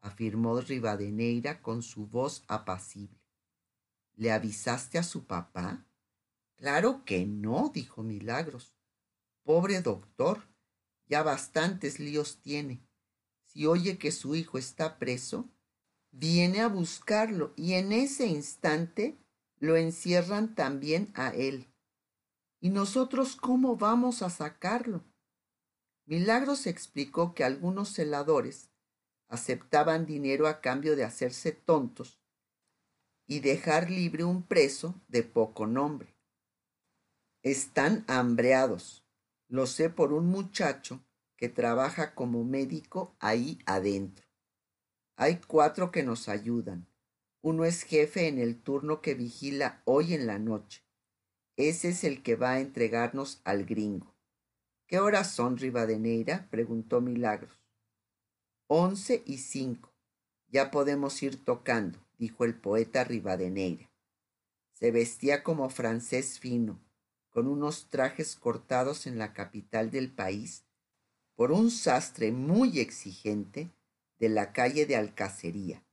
afirmó 0.01 0.59
Rivadeneira 0.59 1.61
con 1.61 1.83
su 1.83 2.07
voz 2.07 2.43
apacible. 2.47 3.22
¿Le 4.15 4.31
avisaste 4.31 4.99
a 4.99 5.03
su 5.03 5.25
papá? 5.25 5.85
Claro 6.55 7.03
que 7.03 7.25
no, 7.25 7.71
dijo 7.73 8.03
Milagros. 8.03 8.77
Pobre 9.43 9.81
doctor, 9.81 10.47
ya 11.07 11.23
bastantes 11.23 11.99
líos 11.99 12.39
tiene. 12.41 12.87
Si 13.43 13.65
oye 13.65 13.97
que 13.97 14.11
su 14.11 14.35
hijo 14.35 14.57
está 14.57 14.97
preso, 14.99 15.49
viene 16.11 16.61
a 16.61 16.67
buscarlo 16.67 17.53
y 17.55 17.73
en 17.73 17.91
ese 17.91 18.27
instante 18.27 19.17
lo 19.59 19.77
encierran 19.77 20.55
también 20.55 21.11
a 21.15 21.29
él. 21.29 21.67
¿Y 22.59 22.69
nosotros 22.69 23.35
cómo 23.35 23.75
vamos 23.75 24.21
a 24.21 24.29
sacarlo? 24.29 25.03
Milagros 26.05 26.67
explicó 26.67 27.33
que 27.33 27.43
algunos 27.43 27.89
celadores 27.89 28.69
aceptaban 29.27 30.05
dinero 30.05 30.47
a 30.47 30.61
cambio 30.61 30.95
de 30.95 31.03
hacerse 31.03 31.51
tontos 31.51 32.22
y 33.27 33.39
dejar 33.39 33.89
libre 33.89 34.23
un 34.23 34.43
preso 34.43 35.01
de 35.07 35.23
poco 35.23 35.67
nombre. 35.67 36.15
Están 37.41 38.05
hambreados, 38.07 39.05
lo 39.47 39.67
sé 39.67 39.89
por 39.89 40.13
un 40.13 40.27
muchacho 40.27 41.03
que 41.37 41.49
trabaja 41.49 42.15
como 42.15 42.43
médico 42.43 43.15
ahí 43.19 43.59
adentro. 43.65 44.25
Hay 45.15 45.41
cuatro 45.45 45.91
que 45.91 46.03
nos 46.03 46.29
ayudan. 46.29 46.87
Uno 47.41 47.65
es 47.65 47.83
jefe 47.83 48.27
en 48.27 48.39
el 48.39 48.61
turno 48.61 49.01
que 49.01 49.13
vigila 49.13 49.81
hoy 49.85 50.13
en 50.13 50.25
la 50.25 50.39
noche. 50.39 50.83
Ese 51.57 51.89
es 51.89 52.03
el 52.03 52.23
que 52.23 52.35
va 52.35 52.51
a 52.51 52.59
entregarnos 52.61 53.41
al 53.43 53.65
gringo. 53.65 54.15
¿Qué 54.87 54.99
horas 54.99 55.31
son, 55.31 55.57
Rivadeneira? 55.57 56.47
preguntó 56.49 57.01
Milagros. 57.01 57.59
Once 58.67 59.21
y 59.25 59.37
cinco. 59.39 59.93
Ya 60.47 60.71
podemos 60.71 61.21
ir 61.21 61.43
tocando, 61.43 61.99
dijo 62.17 62.45
el 62.45 62.55
poeta 62.55 63.03
Rivadeneira. 63.03 63.89
Se 64.71 64.91
vestía 64.91 65.43
como 65.43 65.69
francés 65.69 66.39
fino, 66.39 66.79
con 67.29 67.47
unos 67.47 67.89
trajes 67.89 68.35
cortados 68.35 69.07
en 69.07 69.17
la 69.17 69.33
capital 69.33 69.91
del 69.91 70.11
país 70.11 70.65
por 71.35 71.51
un 71.51 71.71
sastre 71.71 72.31
muy 72.31 72.79
exigente 72.79 73.71
de 74.19 74.29
la 74.29 74.53
calle 74.53 74.85
de 74.85 74.95
Alcacería. 74.95 75.83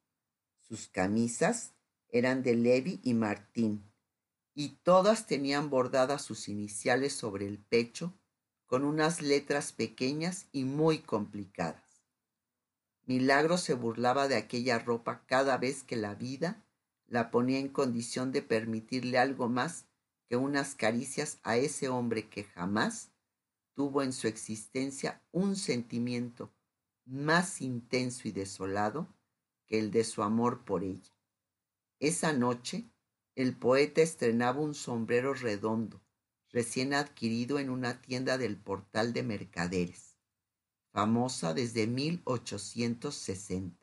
Sus 0.60 0.88
camisas 0.88 1.72
eran 2.10 2.42
de 2.42 2.54
Levi 2.54 3.00
y 3.02 3.14
Martín, 3.14 3.90
y 4.54 4.76
todas 4.82 5.26
tenían 5.26 5.70
bordadas 5.70 6.22
sus 6.22 6.48
iniciales 6.48 7.14
sobre 7.14 7.46
el 7.46 7.58
pecho 7.58 8.14
con 8.66 8.84
unas 8.84 9.22
letras 9.22 9.72
pequeñas 9.72 10.46
y 10.52 10.64
muy 10.64 10.98
complicadas. 10.98 11.89
Milagro 13.10 13.58
se 13.58 13.74
burlaba 13.74 14.28
de 14.28 14.36
aquella 14.36 14.78
ropa 14.78 15.24
cada 15.26 15.58
vez 15.58 15.82
que 15.82 15.96
la 15.96 16.14
vida 16.14 16.64
la 17.08 17.32
ponía 17.32 17.58
en 17.58 17.68
condición 17.68 18.30
de 18.30 18.40
permitirle 18.40 19.18
algo 19.18 19.48
más 19.48 19.86
que 20.28 20.36
unas 20.36 20.76
caricias 20.76 21.40
a 21.42 21.56
ese 21.56 21.88
hombre 21.88 22.28
que 22.28 22.44
jamás 22.44 23.10
tuvo 23.74 24.04
en 24.04 24.12
su 24.12 24.28
existencia 24.28 25.20
un 25.32 25.56
sentimiento 25.56 26.52
más 27.04 27.60
intenso 27.60 28.28
y 28.28 28.30
desolado 28.30 29.08
que 29.66 29.80
el 29.80 29.90
de 29.90 30.04
su 30.04 30.22
amor 30.22 30.64
por 30.64 30.84
ella. 30.84 31.12
Esa 31.98 32.32
noche 32.32 32.92
el 33.34 33.56
poeta 33.56 34.02
estrenaba 34.02 34.60
un 34.60 34.76
sombrero 34.76 35.34
redondo, 35.34 36.00
recién 36.48 36.94
adquirido 36.94 37.58
en 37.58 37.70
una 37.70 38.00
tienda 38.02 38.38
del 38.38 38.56
portal 38.56 39.12
de 39.12 39.24
mercaderes, 39.24 40.09
famosa 40.92 41.54
desde 41.54 41.86
1860. 41.86 43.76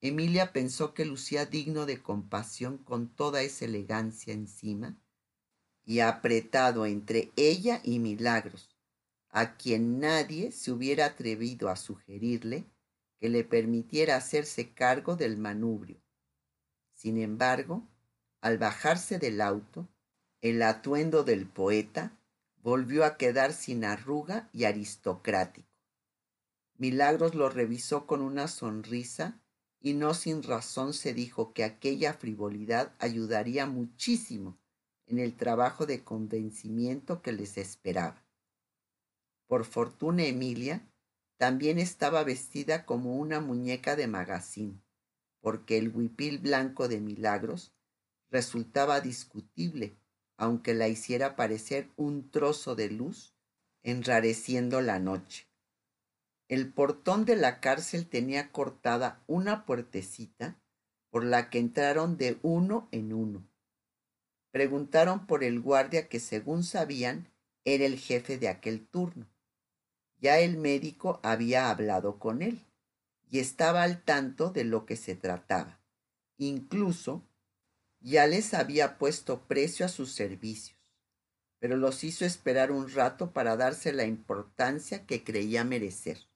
Emilia 0.00 0.52
pensó 0.52 0.94
que 0.94 1.04
lucía 1.04 1.44
digno 1.44 1.84
de 1.84 2.02
compasión 2.02 2.78
con 2.78 3.08
toda 3.08 3.42
esa 3.42 3.66
elegancia 3.66 4.32
encima 4.32 4.96
y 5.84 6.00
apretado 6.00 6.86
entre 6.86 7.32
ella 7.36 7.80
y 7.84 7.98
Milagros, 7.98 8.76
a 9.28 9.56
quien 9.56 10.00
nadie 10.00 10.52
se 10.52 10.72
hubiera 10.72 11.06
atrevido 11.06 11.68
a 11.68 11.76
sugerirle 11.76 12.64
que 13.18 13.28
le 13.28 13.44
permitiera 13.44 14.16
hacerse 14.16 14.72
cargo 14.72 15.16
del 15.16 15.36
manubrio. 15.36 16.00
Sin 16.94 17.18
embargo, 17.18 17.86
al 18.40 18.56
bajarse 18.56 19.18
del 19.18 19.40
auto, 19.40 19.88
el 20.40 20.62
atuendo 20.62 21.24
del 21.24 21.46
poeta 21.46 22.16
volvió 22.62 23.04
a 23.04 23.18
quedar 23.18 23.52
sin 23.52 23.84
arruga 23.84 24.48
y 24.52 24.64
aristocrático. 24.64 25.69
Milagros 26.80 27.34
lo 27.34 27.50
revisó 27.50 28.06
con 28.06 28.22
una 28.22 28.48
sonrisa 28.48 29.38
y 29.82 29.92
no 29.92 30.14
sin 30.14 30.42
razón 30.42 30.94
se 30.94 31.12
dijo 31.12 31.52
que 31.52 31.62
aquella 31.62 32.14
frivolidad 32.14 32.94
ayudaría 32.98 33.66
muchísimo 33.66 34.58
en 35.04 35.18
el 35.18 35.36
trabajo 35.36 35.84
de 35.84 36.02
convencimiento 36.02 37.20
que 37.20 37.32
les 37.32 37.58
esperaba. 37.58 38.24
Por 39.46 39.66
fortuna 39.66 40.24
Emilia 40.24 40.90
también 41.36 41.78
estaba 41.78 42.24
vestida 42.24 42.86
como 42.86 43.14
una 43.14 43.40
muñeca 43.40 43.94
de 43.94 44.06
magazín, 44.06 44.82
porque 45.42 45.76
el 45.76 45.94
huipil 45.94 46.38
blanco 46.38 46.88
de 46.88 46.98
Milagros 47.02 47.74
resultaba 48.30 49.02
discutible, 49.02 49.98
aunque 50.38 50.72
la 50.72 50.88
hiciera 50.88 51.36
parecer 51.36 51.90
un 51.96 52.30
trozo 52.30 52.74
de 52.74 52.88
luz, 52.88 53.34
enrareciendo 53.82 54.80
la 54.80 54.98
noche. 54.98 55.49
El 56.50 56.72
portón 56.72 57.26
de 57.26 57.36
la 57.36 57.60
cárcel 57.60 58.08
tenía 58.08 58.50
cortada 58.50 59.22
una 59.28 59.64
puertecita 59.64 60.60
por 61.08 61.22
la 61.22 61.48
que 61.48 61.60
entraron 61.60 62.16
de 62.16 62.40
uno 62.42 62.88
en 62.90 63.12
uno. 63.12 63.48
Preguntaron 64.50 65.28
por 65.28 65.44
el 65.44 65.60
guardia 65.60 66.08
que, 66.08 66.18
según 66.18 66.64
sabían, 66.64 67.28
era 67.64 67.84
el 67.84 67.96
jefe 67.96 68.36
de 68.36 68.48
aquel 68.48 68.84
turno. 68.84 69.28
Ya 70.18 70.40
el 70.40 70.56
médico 70.56 71.20
había 71.22 71.70
hablado 71.70 72.18
con 72.18 72.42
él 72.42 72.66
y 73.30 73.38
estaba 73.38 73.84
al 73.84 74.02
tanto 74.02 74.50
de 74.50 74.64
lo 74.64 74.86
que 74.86 74.96
se 74.96 75.14
trataba. 75.14 75.78
Incluso 76.36 77.22
ya 78.00 78.26
les 78.26 78.54
había 78.54 78.98
puesto 78.98 79.46
precio 79.46 79.86
a 79.86 79.88
sus 79.88 80.10
servicios, 80.10 80.80
pero 81.60 81.76
los 81.76 82.02
hizo 82.02 82.24
esperar 82.24 82.72
un 82.72 82.90
rato 82.90 83.30
para 83.30 83.56
darse 83.56 83.92
la 83.92 84.04
importancia 84.04 85.06
que 85.06 85.22
creía 85.22 85.62
merecer. 85.62 86.29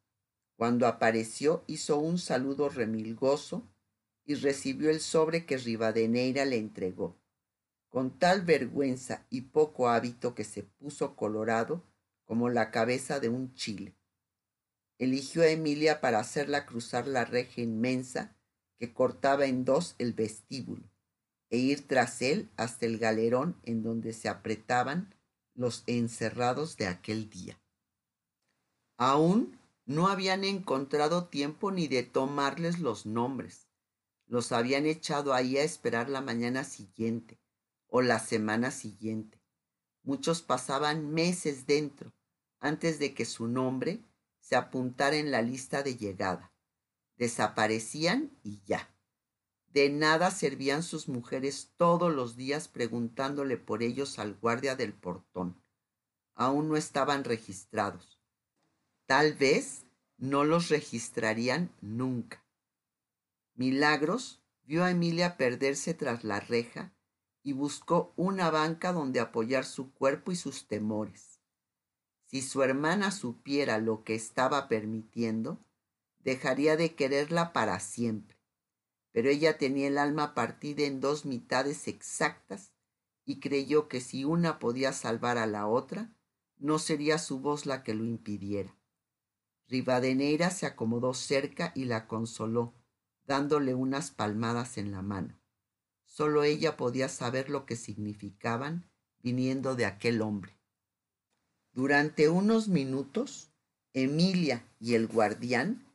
Cuando 0.57 0.87
apareció 0.87 1.65
hizo 1.67 1.99
un 1.99 2.19
saludo 2.19 2.69
remilgoso 2.69 3.69
y 4.25 4.35
recibió 4.35 4.91
el 4.91 5.01
sobre 5.01 5.45
que 5.47 5.59
Rivadeneira 5.59 6.45
le 6.45 6.57
entregó. 6.59 7.17
con 7.95 8.19
tal 8.19 8.43
vergüenza 8.43 9.25
y 9.31 9.43
poco 9.43 9.89
hábito 9.89 10.35
que 10.35 10.43
se 10.43 10.65
puso 10.65 11.15
colorado 11.15 11.85
como 12.25 12.49
la 12.49 12.73
cabeza 12.73 13.21
de 13.21 13.29
un 13.29 13.55
chile. 13.55 13.95
Eligió 14.99 15.43
a 15.43 15.47
Emilia 15.47 16.01
para 16.01 16.19
hacerla 16.19 16.67
cruzar 16.67 17.07
la 17.07 17.25
reja 17.25 17.61
inmensa 17.61 18.37
que 18.79 18.93
cortaba 18.93 19.47
en 19.47 19.65
dos 19.65 19.95
el 19.99 20.13
vestíbulo 20.13 20.91
e 21.51 21.59
ir 21.59 21.87
tras 21.87 22.21
él 22.21 22.51
hasta 22.57 22.85
el 22.85 22.99
galerón 22.99 23.61
en 23.63 23.85
donde 23.85 24.13
se 24.13 24.29
apretaban 24.29 25.15
los 25.55 25.85
encerrados 25.87 26.77
de 26.77 26.89
aquel 26.89 27.31
día. 27.31 27.61
Aún 28.97 29.57
no 29.87 30.09
habían 30.09 30.45
encontrado 30.45 31.27
tiempo 31.27 31.71
ni 31.71 31.89
de 31.89 32.03
tomarles 32.03 32.79
los 32.79 33.07
nombres. 33.07 33.69
Los 34.27 34.53
habían 34.53 34.87
echado 34.87 35.35
ahí 35.35 35.59
a 35.59 35.63
esperar 35.63 36.09
la 36.09 36.21
mañana 36.21 36.65
siguiente 36.65 37.39
o 37.87 38.01
la 38.01 38.19
semana 38.19 38.71
siguiente. 38.71 39.41
Muchos 40.03 40.43
pasaban 40.43 41.13
meses 41.13 41.67
dentro 41.67 42.13
antes 42.61 42.99
de 42.99 43.15
que 43.15 43.27
su 43.27 43.47
nombre 43.47 44.03
se 44.41 44.57
apuntara 44.57 45.17
en 45.17 45.31
la 45.31 45.43
lista 45.43 45.83
de 45.83 45.97
llegada. 45.97 46.53
Desaparecían 47.17 48.31
y 48.43 48.63
ya. 48.65 48.91
De 49.69 49.91
nada 49.91 50.31
servían 50.31 50.83
sus 50.83 51.09
mujeres 51.09 51.73
todos 51.77 52.15
los 52.15 52.37
días 52.37 52.69
preguntándole 52.69 53.57
por 53.57 53.83
ellos 53.83 54.19
al 54.19 54.35
guardia 54.35 54.77
del 54.77 54.95
portón. 54.95 55.63
Aún 56.35 56.69
no 56.69 56.77
estaban 56.77 57.25
registrados. 57.25 58.14
Tal 59.07 59.35
vez 59.35 59.85
no 60.17 60.45
los 60.45 60.71
registrarían 60.71 61.71
nunca. 61.83 62.43
Milagros 63.55 64.41
vio 64.65 64.83
a 64.83 64.91
Emilia 64.91 65.37
perderse 65.37 65.93
tras 65.93 66.25
la 66.25 66.41
reja 66.41 66.95
y 67.43 67.53
buscó 67.53 68.15
una 68.17 68.51
banca 68.51 68.95
donde 68.95 69.21
apoyar 69.21 69.67
su 69.67 69.93
cuerpo 69.93 70.33
y 70.33 70.37
sus 70.37 70.67
temores. 70.67 71.39
Si 72.25 72.41
su 72.41 72.63
hermana 72.63 73.11
supiera 73.11 73.77
lo 73.79 74.05
que 74.05 74.15
estaba 74.15 74.69
permitiendo, 74.69 75.63
dejaría 76.21 76.79
de 76.79 76.95
quererla 76.95 77.53
para 77.53 77.81
siempre. 77.81 78.39
Pero 79.13 79.29
ella 79.29 79.59
tenía 79.59 79.89
el 79.89 79.99
alma 79.99 80.35
partida 80.35 80.85
en 80.85 81.01
dos 81.01 81.27
mitades 81.27 81.89
exactas 81.89 82.73
y 83.27 83.39
creyó 83.39 83.87
que 83.87 84.01
si 84.01 84.25
una 84.25 84.59
podía 84.59 84.95
salvar 84.95 85.37
a 85.37 85.47
la 85.47 85.67
otra, 85.67 86.17
no 86.57 86.79
sería 86.79 87.19
su 87.19 87.41
voz 87.41 87.67
la 87.67 87.83
que 87.83 87.93
lo 87.93 88.07
impidiera. 88.07 88.75
Rivadeneira 89.69 90.51
se 90.51 90.67
acomodó 90.67 91.15
cerca 91.15 91.73
y 91.75 91.87
la 91.87 92.07
consoló, 92.07 92.75
dándole 93.27 93.75
unas 93.75 94.11
palmadas 94.11 94.77
en 94.79 94.93
la 94.93 95.03
mano. 95.03 95.41
Solo 96.05 96.45
ella 96.45 96.77
podía 96.77 97.09
saber 97.09 97.51
lo 97.51 97.67
que 97.67 97.77
significaban 97.77 98.91
viniendo 99.21 99.75
de 99.75 99.87
aquel 99.87 100.21
hombre. 100.21 100.59
Durante 101.73 102.29
unos 102.29 102.69
minutos, 102.69 103.51
Emilia 103.95 104.65
y 104.79 104.95
el 104.95 105.07
guardián 105.07 105.87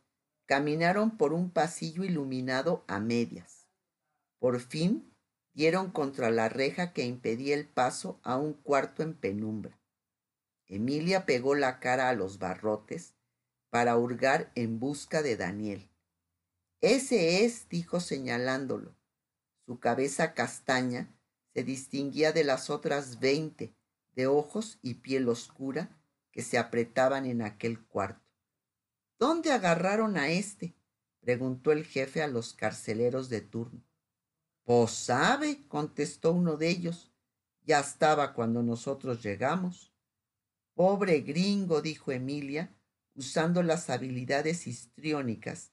caminaron 0.46 1.16
por 1.16 1.32
un 1.32 1.50
pasillo 1.50 2.02
iluminado 2.02 2.84
a 2.88 2.98
medias. 2.98 3.68
Por 4.38 4.58
fin 4.60 5.14
dieron 5.52 5.90
contra 5.90 6.30
la 6.30 6.48
reja 6.48 6.92
que 6.92 7.04
impedía 7.04 7.54
el 7.54 7.68
paso 7.68 8.20
a 8.24 8.36
un 8.36 8.54
cuarto 8.54 9.02
en 9.02 9.14
penumbra. 9.14 9.78
Emilia 10.66 11.24
pegó 11.24 11.54
la 11.54 11.78
cara 11.78 12.08
a 12.08 12.14
los 12.14 12.38
barrotes 12.38 13.14
para 13.70 13.96
hurgar 13.96 14.52
en 14.54 14.78
busca 14.80 15.22
de 15.22 15.36
Daniel. 15.36 15.90
Ese 16.80 17.44
es, 17.44 17.68
dijo 17.68 18.00
señalándolo. 18.00 18.96
Su 19.66 19.78
cabeza 19.78 20.34
castaña 20.34 21.14
se 21.54 21.62
distinguía 21.62 22.32
de 22.32 22.44
las 22.44 22.70
otras 22.70 23.20
veinte 23.20 23.74
de 24.14 24.26
ojos 24.26 24.78
y 24.82 24.94
piel 24.94 25.28
oscura 25.28 26.00
que 26.32 26.42
se 26.42 26.58
apretaban 26.58 27.26
en 27.26 27.42
aquel 27.42 27.84
cuarto. 27.84 28.28
¿Dónde 29.18 29.52
agarraron 29.52 30.16
a 30.16 30.30
este? 30.30 30.74
preguntó 31.20 31.72
el 31.72 31.84
jefe 31.84 32.22
a 32.22 32.28
los 32.28 32.54
carceleros 32.54 33.28
de 33.28 33.42
turno. 33.42 33.84
Pues 34.64 34.92
sabe, 34.92 35.66
contestó 35.68 36.32
uno 36.32 36.56
de 36.56 36.70
ellos. 36.70 37.12
Ya 37.62 37.80
estaba 37.80 38.32
cuando 38.32 38.62
nosotros 38.62 39.22
llegamos. 39.22 39.92
Pobre 40.74 41.20
gringo, 41.20 41.82
dijo 41.82 42.10
Emilia, 42.12 42.74
usando 43.14 43.62
las 43.62 43.90
habilidades 43.90 44.66
histriónicas 44.66 45.72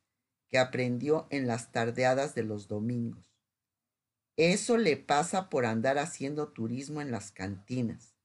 que 0.50 0.58
aprendió 0.58 1.28
en 1.30 1.48
las 1.48 1.72
tardeadas 1.72 2.36
de 2.36 2.44
los 2.44 2.68
domingos. 2.68 3.26
Eso 4.36 4.78
le 4.78 4.98
pasa 4.98 5.50
por 5.50 5.66
andar 5.66 5.98
haciendo 5.98 6.50
turismo 6.50 7.02
en 7.02 7.12
las 7.12 7.32
cantinas. 7.32 8.16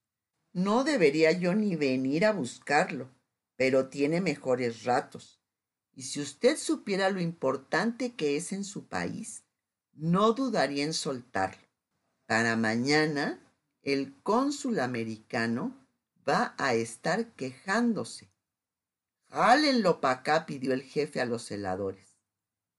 No 0.53 0.85
debería 0.85 1.33
yo 1.33 1.55
ni 1.55 1.77
venir 1.77 2.27
a 2.27 2.33
buscarlo, 2.33 3.11
pero 3.57 3.89
tiene 3.89 4.21
mejores 4.21 4.85
ratos. 4.85 5.41
Y 5.95 6.03
si 6.03 6.21
usted 6.21 6.57
supiera 6.57 7.11
lo 7.11 7.21
importante 7.21 8.15
que 8.15 8.37
es 8.37 8.53
en 8.53 8.65
su 8.65 8.89
país, 8.89 9.45
no 9.93 10.33
dudaría 10.33 10.85
en 10.85 10.93
soltarlo. 10.93 11.67
Para 12.27 12.57
mañana, 12.57 13.41
el 13.83 14.15
cónsul 14.23 14.81
americano 14.81 15.77
va 16.29 16.55
a 16.59 16.75
estar 16.75 17.33
quejándose 17.33 18.32
Jálenlo 19.33 20.03
para 20.03 20.21
acá, 20.21 20.45
pidió 20.45 20.75
el 20.75 20.83
jefe 20.83 21.23
a 21.23 21.25
los 21.25 21.43
celadores. 21.43 22.19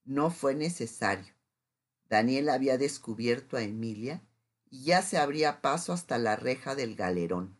No 0.04 0.30
fue 0.30 0.54
necesario. 0.54 1.34
Daniel 2.08 2.48
había 2.48 2.78
descubierto 2.78 3.56
a 3.56 3.62
Emilia 3.62 4.22
y 4.70 4.84
ya 4.84 5.02
se 5.02 5.18
abría 5.18 5.60
paso 5.60 5.92
hasta 5.92 6.16
la 6.16 6.36
reja 6.36 6.76
del 6.76 6.94
galerón. 6.94 7.58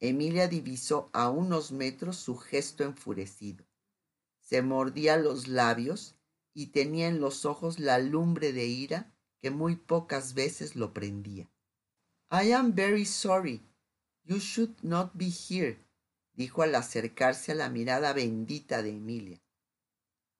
Emilia 0.00 0.48
divisó 0.48 1.10
a 1.12 1.28
unos 1.28 1.70
metros 1.70 2.16
su 2.16 2.38
gesto 2.38 2.82
enfurecido. 2.82 3.66
Se 4.40 4.62
mordía 4.62 5.18
los 5.18 5.46
labios 5.46 6.14
y 6.54 6.68
tenía 6.68 7.08
en 7.08 7.20
los 7.20 7.44
ojos 7.44 7.78
la 7.78 7.98
lumbre 7.98 8.54
de 8.54 8.64
ira 8.64 9.12
que 9.42 9.50
muy 9.50 9.76
pocas 9.76 10.32
veces 10.32 10.76
lo 10.76 10.94
prendía. 10.94 11.50
I 12.30 12.52
am 12.52 12.72
very 12.74 13.04
sorry. 13.04 13.62
You 14.24 14.38
should 14.38 14.76
not 14.82 15.10
be 15.14 15.28
here, 15.28 15.78
dijo 16.38 16.62
al 16.62 16.76
acercarse 16.76 17.50
a 17.50 17.56
la 17.56 17.68
mirada 17.68 18.12
bendita 18.12 18.80
de 18.80 18.90
Emilia. 18.90 19.42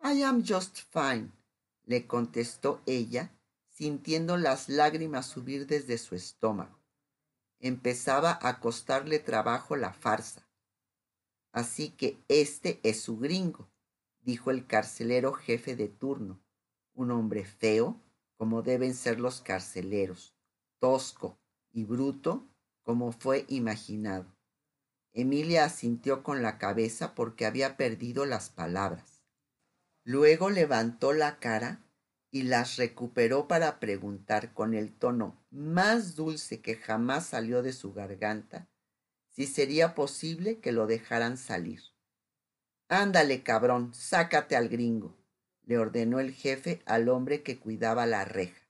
I 0.01 0.23
am 0.23 0.45
just 0.47 0.79
fine, 0.93 1.33
le 1.87 2.07
contestó 2.07 2.81
ella, 2.87 3.37
sintiendo 3.67 4.37
las 4.37 4.69
lágrimas 4.69 5.27
subir 5.27 5.67
desde 5.67 5.99
su 5.99 6.15
estómago. 6.15 6.79
Empezaba 7.59 8.39
a 8.43 8.61
costarle 8.61 9.19
trabajo 9.19 9.75
la 9.75 9.93
farsa. 9.93 10.49
Así 11.51 11.91
que 11.91 12.23
este 12.29 12.79
es 12.85 13.01
su 13.01 13.19
gringo, 13.19 13.69
dijo 14.21 14.53
el 14.53 14.69
carcelero 14.69 15.33
jefe 15.33 15.75
de 15.75 15.89
turno, 15.89 16.41
un 16.95 17.11
hombre 17.11 17.45
feo, 17.45 18.01
como 18.37 18.63
deben 18.63 18.95
ser 18.95 19.19
los 19.19 19.41
carceleros, 19.41 20.33
tosco 20.79 21.41
y 21.73 21.83
bruto, 21.83 22.47
como 22.85 23.11
fue 23.11 23.47
imaginado. 23.49 24.38
Emilia 25.21 25.65
asintió 25.65 26.23
con 26.23 26.43
la 26.43 26.59
cabeza 26.59 27.17
porque 27.17 27.45
había 27.45 27.77
perdido 27.77 28.25
las 28.25 28.51
palabras. 28.51 29.25
Luego 30.05 30.49
levantó 30.49 31.13
la 31.13 31.41
cara 31.41 31.83
y 32.31 32.43
las 32.43 32.77
recuperó 32.77 33.49
para 33.49 33.81
preguntar 33.81 34.55
con 34.55 34.75
el 34.75 34.97
tono 34.97 35.45
más 35.51 36.15
dulce 36.15 36.61
que 36.61 36.77
jamás 36.77 37.27
salió 37.27 37.65
de 37.65 37.73
su 37.73 37.93
garganta 37.93 38.69
si 39.27 39.49
sería 39.49 39.97
posible 39.97 40.61
que 40.61 40.71
lo 40.71 40.87
dejaran 40.87 41.37
salir. 41.37 41.81
Ándale, 42.89 43.43
cabrón, 43.43 43.93
sácate 43.95 44.55
al 44.55 44.69
gringo, 44.69 45.17
le 45.65 45.79
ordenó 45.79 46.21
el 46.21 46.33
jefe 46.33 46.81
al 46.87 47.09
hombre 47.09 47.43
que 47.43 47.59
cuidaba 47.59 48.07
la 48.07 48.25
reja. 48.25 48.69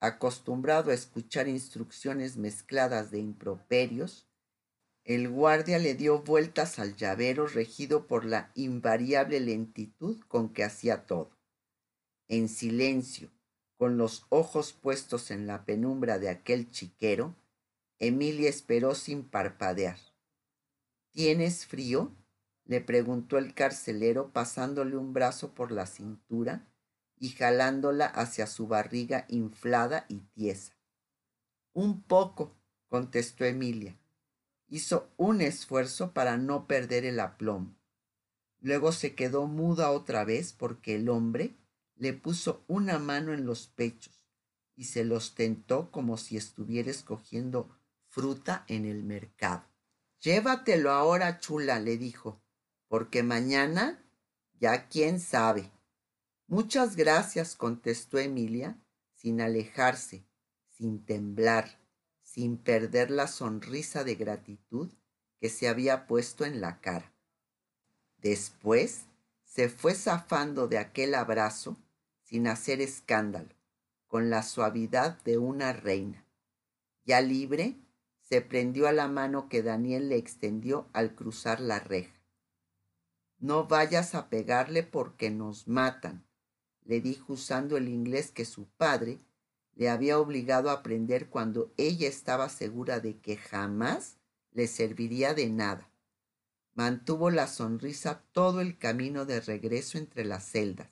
Acostumbrado 0.00 0.90
a 0.90 0.94
escuchar 0.94 1.46
instrucciones 1.46 2.36
mezcladas 2.36 3.12
de 3.12 3.20
improperios, 3.20 4.26
el 5.06 5.28
guardia 5.28 5.78
le 5.78 5.94
dio 5.94 6.22
vueltas 6.22 6.80
al 6.80 6.96
llavero 6.96 7.46
regido 7.46 8.08
por 8.08 8.24
la 8.24 8.50
invariable 8.56 9.38
lentitud 9.38 10.20
con 10.26 10.48
que 10.48 10.64
hacía 10.64 11.06
todo. 11.06 11.30
En 12.26 12.48
silencio, 12.48 13.30
con 13.76 13.98
los 13.98 14.26
ojos 14.30 14.72
puestos 14.72 15.30
en 15.30 15.46
la 15.46 15.64
penumbra 15.64 16.18
de 16.18 16.28
aquel 16.28 16.72
chiquero, 16.72 17.36
Emilia 18.00 18.50
esperó 18.50 18.96
sin 18.96 19.22
parpadear. 19.22 19.96
¿Tienes 21.12 21.66
frío? 21.66 22.10
le 22.64 22.80
preguntó 22.80 23.38
el 23.38 23.54
carcelero 23.54 24.32
pasándole 24.32 24.96
un 24.96 25.12
brazo 25.12 25.54
por 25.54 25.70
la 25.70 25.86
cintura 25.86 26.66
y 27.16 27.28
jalándola 27.28 28.06
hacia 28.06 28.48
su 28.48 28.66
barriga 28.66 29.24
inflada 29.28 30.04
y 30.08 30.16
tiesa. 30.34 30.76
Un 31.74 32.02
poco, 32.02 32.56
contestó 32.88 33.44
Emilia 33.44 33.96
hizo 34.68 35.10
un 35.16 35.40
esfuerzo 35.40 36.12
para 36.12 36.36
no 36.36 36.66
perder 36.66 37.04
el 37.04 37.20
aplomo. 37.20 37.76
Luego 38.60 38.92
se 38.92 39.14
quedó 39.14 39.46
muda 39.46 39.90
otra 39.90 40.24
vez 40.24 40.52
porque 40.52 40.96
el 40.96 41.08
hombre 41.08 41.56
le 41.94 42.12
puso 42.12 42.64
una 42.66 42.98
mano 42.98 43.32
en 43.32 43.46
los 43.46 43.68
pechos 43.68 44.20
y 44.74 44.84
se 44.84 45.04
los 45.04 45.34
tentó 45.34 45.90
como 45.90 46.16
si 46.16 46.36
estuviera 46.36 46.90
escogiendo 46.90 47.70
fruta 48.08 48.64
en 48.68 48.84
el 48.84 49.04
mercado. 49.04 49.64
Llévatelo 50.20 50.90
ahora, 50.90 51.38
chula, 51.38 51.78
le 51.80 51.96
dijo, 51.96 52.42
porque 52.88 53.22
mañana 53.22 54.02
ya 54.58 54.88
quién 54.88 55.20
sabe. 55.20 55.70
Muchas 56.46 56.96
gracias, 56.96 57.56
contestó 57.56 58.18
Emilia, 58.18 58.78
sin 59.14 59.40
alejarse, 59.40 60.26
sin 60.70 61.04
temblar, 61.04 61.78
sin 62.36 62.58
perder 62.58 63.10
la 63.10 63.28
sonrisa 63.28 64.04
de 64.04 64.14
gratitud 64.14 64.92
que 65.40 65.48
se 65.48 65.68
había 65.68 66.06
puesto 66.06 66.44
en 66.44 66.60
la 66.60 66.82
cara. 66.82 67.10
Después 68.18 69.06
se 69.42 69.70
fue 69.70 69.94
zafando 69.94 70.68
de 70.68 70.76
aquel 70.76 71.14
abrazo 71.14 71.78
sin 72.24 72.46
hacer 72.46 72.82
escándalo, 72.82 73.48
con 74.06 74.28
la 74.28 74.42
suavidad 74.42 75.16
de 75.22 75.38
una 75.38 75.72
reina. 75.72 76.26
Ya 77.06 77.22
libre, 77.22 77.74
se 78.20 78.42
prendió 78.42 78.86
a 78.86 78.92
la 78.92 79.08
mano 79.08 79.48
que 79.48 79.62
Daniel 79.62 80.10
le 80.10 80.16
extendió 80.16 80.90
al 80.92 81.14
cruzar 81.14 81.58
la 81.58 81.80
reja. 81.80 82.20
No 83.38 83.66
vayas 83.66 84.14
a 84.14 84.28
pegarle 84.28 84.82
porque 84.82 85.30
nos 85.30 85.68
matan, 85.68 86.26
le 86.84 87.00
dijo 87.00 87.32
usando 87.32 87.78
el 87.78 87.88
inglés 87.88 88.30
que 88.30 88.44
su 88.44 88.68
padre 88.76 89.20
le 89.76 89.90
había 89.90 90.18
obligado 90.18 90.70
a 90.70 90.74
aprender 90.74 91.28
cuando 91.28 91.72
ella 91.76 92.08
estaba 92.08 92.48
segura 92.48 92.98
de 92.98 93.18
que 93.18 93.36
jamás 93.36 94.16
le 94.52 94.66
serviría 94.66 95.34
de 95.34 95.50
nada. 95.50 95.90
Mantuvo 96.74 97.30
la 97.30 97.46
sonrisa 97.46 98.24
todo 98.32 98.62
el 98.62 98.78
camino 98.78 99.26
de 99.26 99.40
regreso 99.40 99.98
entre 99.98 100.24
las 100.24 100.44
celdas, 100.50 100.88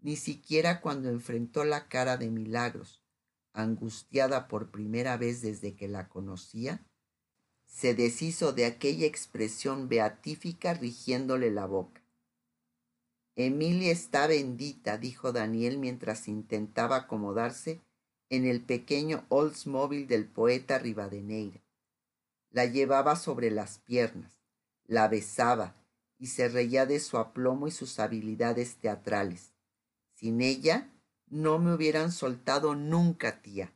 ni 0.00 0.16
siquiera 0.16 0.80
cuando 0.80 1.08
enfrentó 1.08 1.64
la 1.64 1.88
cara 1.88 2.16
de 2.16 2.28
Milagros, 2.28 3.00
angustiada 3.52 4.48
por 4.48 4.70
primera 4.72 5.16
vez 5.16 5.40
desde 5.40 5.76
que 5.76 5.86
la 5.86 6.08
conocía, 6.08 6.84
se 7.66 7.94
deshizo 7.94 8.52
de 8.52 8.66
aquella 8.66 9.06
expresión 9.06 9.88
beatífica 9.88 10.74
rigiéndole 10.74 11.52
la 11.52 11.66
boca. 11.66 12.02
Emilia 13.36 13.92
está 13.92 14.26
bendita, 14.26 14.98
dijo 14.98 15.32
Daniel 15.32 15.78
mientras 15.78 16.28
intentaba 16.28 16.96
acomodarse 16.96 17.80
en 18.32 18.46
el 18.46 18.62
pequeño 18.62 19.26
Oldsmobile 19.28 20.06
del 20.06 20.24
poeta 20.24 20.78
Rivadeneira. 20.78 21.60
La 22.48 22.64
llevaba 22.64 23.14
sobre 23.14 23.50
las 23.50 23.78
piernas, 23.80 24.32
la 24.86 25.06
besaba 25.06 25.76
y 26.18 26.28
se 26.28 26.48
reía 26.48 26.86
de 26.86 26.98
su 26.98 27.18
aplomo 27.18 27.68
y 27.68 27.72
sus 27.72 27.98
habilidades 27.98 28.76
teatrales. 28.76 29.52
Sin 30.14 30.40
ella 30.40 30.90
no 31.28 31.58
me 31.58 31.74
hubieran 31.74 32.10
soltado 32.10 32.74
nunca, 32.74 33.42
tía. 33.42 33.70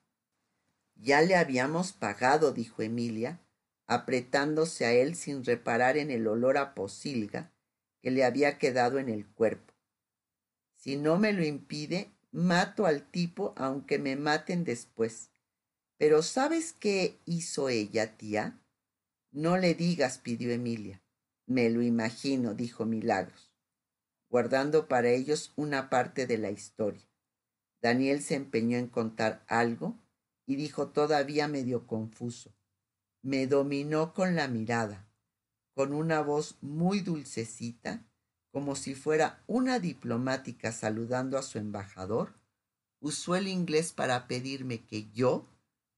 Ya 0.95 1.21
le 1.21 1.37
habíamos 1.37 1.93
pagado, 1.93 2.53
dijo 2.53 2.81
Emilia, 2.81 3.43
apretándose 3.87 4.87
a 4.87 4.93
él 4.95 5.17
sin 5.17 5.45
reparar 5.45 5.99
en 5.99 6.11
el 6.11 6.27
olor 6.27 6.57
a 6.57 6.75
posilga 6.75 7.53
que 8.01 8.11
le 8.11 8.25
había 8.25 8.57
quedado 8.57 8.99
en 8.99 9.11
el 9.11 9.27
cuerpo. 9.27 9.75
Si 10.77 10.97
no 10.97 11.19
me 11.19 11.35
lo 11.35 11.45
impide, 11.45 12.16
mato 12.33 12.87
al 12.87 13.11
tipo 13.11 13.55
aunque 13.57 13.99
me 13.99 14.17
maten 14.17 14.65
después. 14.65 15.31
Pero 15.99 16.23
¿sabes 16.23 16.73
qué 16.73 17.19
hizo 17.25 17.69
ella, 17.69 18.17
tía? 18.17 18.61
No 19.31 19.57
le 19.57 19.75
digas, 19.75 20.19
pidió 20.19 20.53
Emilia. 20.53 21.03
Me 21.47 21.71
lo 21.71 21.83
imagino, 21.83 22.55
dijo 22.55 22.85
Milagros, 22.85 23.53
guardando 24.29 24.89
para 24.89 25.09
ellos 25.09 25.53
una 25.57 25.89
parte 25.89 26.27
de 26.27 26.39
la 26.39 26.51
historia. 26.51 27.09
Daniel 27.81 28.23
se 28.23 28.35
empeñó 28.35 28.79
en 28.79 28.89
contar 28.89 29.45
algo 29.47 29.97
y 30.45 30.57
dijo 30.57 30.89
todavía 30.89 31.49
medio 31.49 31.87
confuso 31.87 32.57
me 33.27 33.49
dominó 33.49 34.15
con 34.15 34.37
la 34.37 34.47
mirada, 34.47 35.11
con 35.75 35.93
una 35.93 36.21
voz 36.21 36.59
muy 36.61 37.01
dulcecita, 37.01 38.07
como 38.57 38.75
si 38.75 38.95
fuera 38.95 39.45
una 39.47 39.81
diplomática 39.81 40.73
saludando 40.73 41.37
a 41.37 41.43
su 41.43 41.59
embajador, 41.59 42.33
usó 43.01 43.37
el 43.37 43.49
inglés 43.49 43.93
para 43.93 44.27
pedirme 44.27 44.83
que 44.87 45.11
yo 45.13 45.47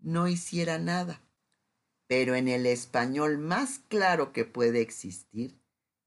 no 0.00 0.26
hiciera 0.26 0.76
nada. 0.76 1.22
Pero 2.08 2.34
en 2.34 2.48
el 2.48 2.66
español 2.66 3.38
más 3.38 3.78
claro 3.86 4.32
que 4.32 4.44
puede 4.44 4.80
existir, 4.80 5.56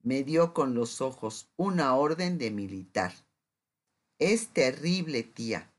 me 0.04 0.24
dio 0.24 0.54
con 0.54 0.76
los 0.76 1.00
ojos 1.00 1.50
una 1.56 1.96
orden 1.96 2.38
de 2.38 2.52
militar. 2.52 3.14
Es 4.20 4.50
terrible, 4.50 5.24
tía. 5.24 5.72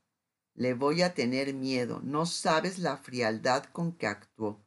Le 0.55 0.73
voy 0.73 1.03
a 1.03 1.13
tener 1.13 1.53
miedo. 1.53 2.01
No 2.03 2.25
sabes 2.25 2.79
la 2.79 2.97
frialdad 2.97 3.65
con 3.65 3.91
que 3.91 4.07
actuó. 4.07 4.65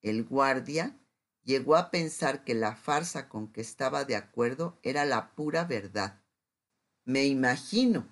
El 0.00 0.22
guardia 0.22 0.96
llegó 1.44 1.76
a 1.76 1.90
pensar 1.90 2.44
que 2.44 2.54
la 2.54 2.74
farsa 2.74 3.28
con 3.28 3.52
que 3.52 3.60
estaba 3.60 4.04
de 4.04 4.16
acuerdo 4.16 4.78
era 4.82 5.04
la 5.04 5.34
pura 5.34 5.64
verdad. 5.64 6.20
Me 7.04 7.26
imagino, 7.26 8.08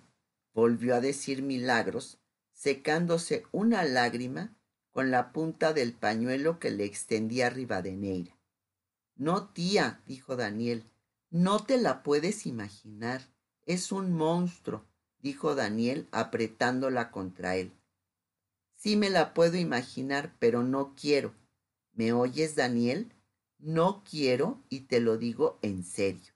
volvió 0.53 0.95
a 0.95 1.01
decir 1.01 1.42
Milagros, 1.42 2.18
secándose 2.53 3.45
una 3.51 3.85
lágrima 3.85 4.57
con 4.90 5.11
la 5.11 5.33
punta 5.33 5.73
del 5.73 5.95
pañuelo 5.95 6.59
que 6.59 6.71
le 6.71 6.85
extendía 6.85 7.49
Rivadeneira. 7.49 8.37
No, 9.16 9.49
tía, 9.49 10.03
dijo 10.07 10.37
Daniel, 10.37 10.85
no 11.31 11.64
te 11.64 11.79
la 11.79 12.03
puedes 12.03 12.47
imaginar. 12.47 13.23
Es 13.64 13.92
un 13.92 14.12
monstruo, 14.12 14.85
dijo 15.21 15.55
Daniel 15.55 16.09
apretándola 16.12 17.11
contra 17.11 17.57
él. 17.57 17.73
Sí 18.75 18.97
me 18.97 19.09
la 19.09 19.33
puedo 19.33 19.57
imaginar, 19.57 20.35
pero 20.38 20.62
no 20.62 20.95
quiero. 20.95 21.35
¿Me 21.92 22.12
oyes, 22.12 22.57
Daniel? 22.57 23.12
No 23.64 24.03
quiero 24.03 24.61
y 24.68 24.81
te 24.81 24.98
lo 24.98 25.18
digo 25.18 25.61
en 25.62 25.85
serio. 25.85 26.33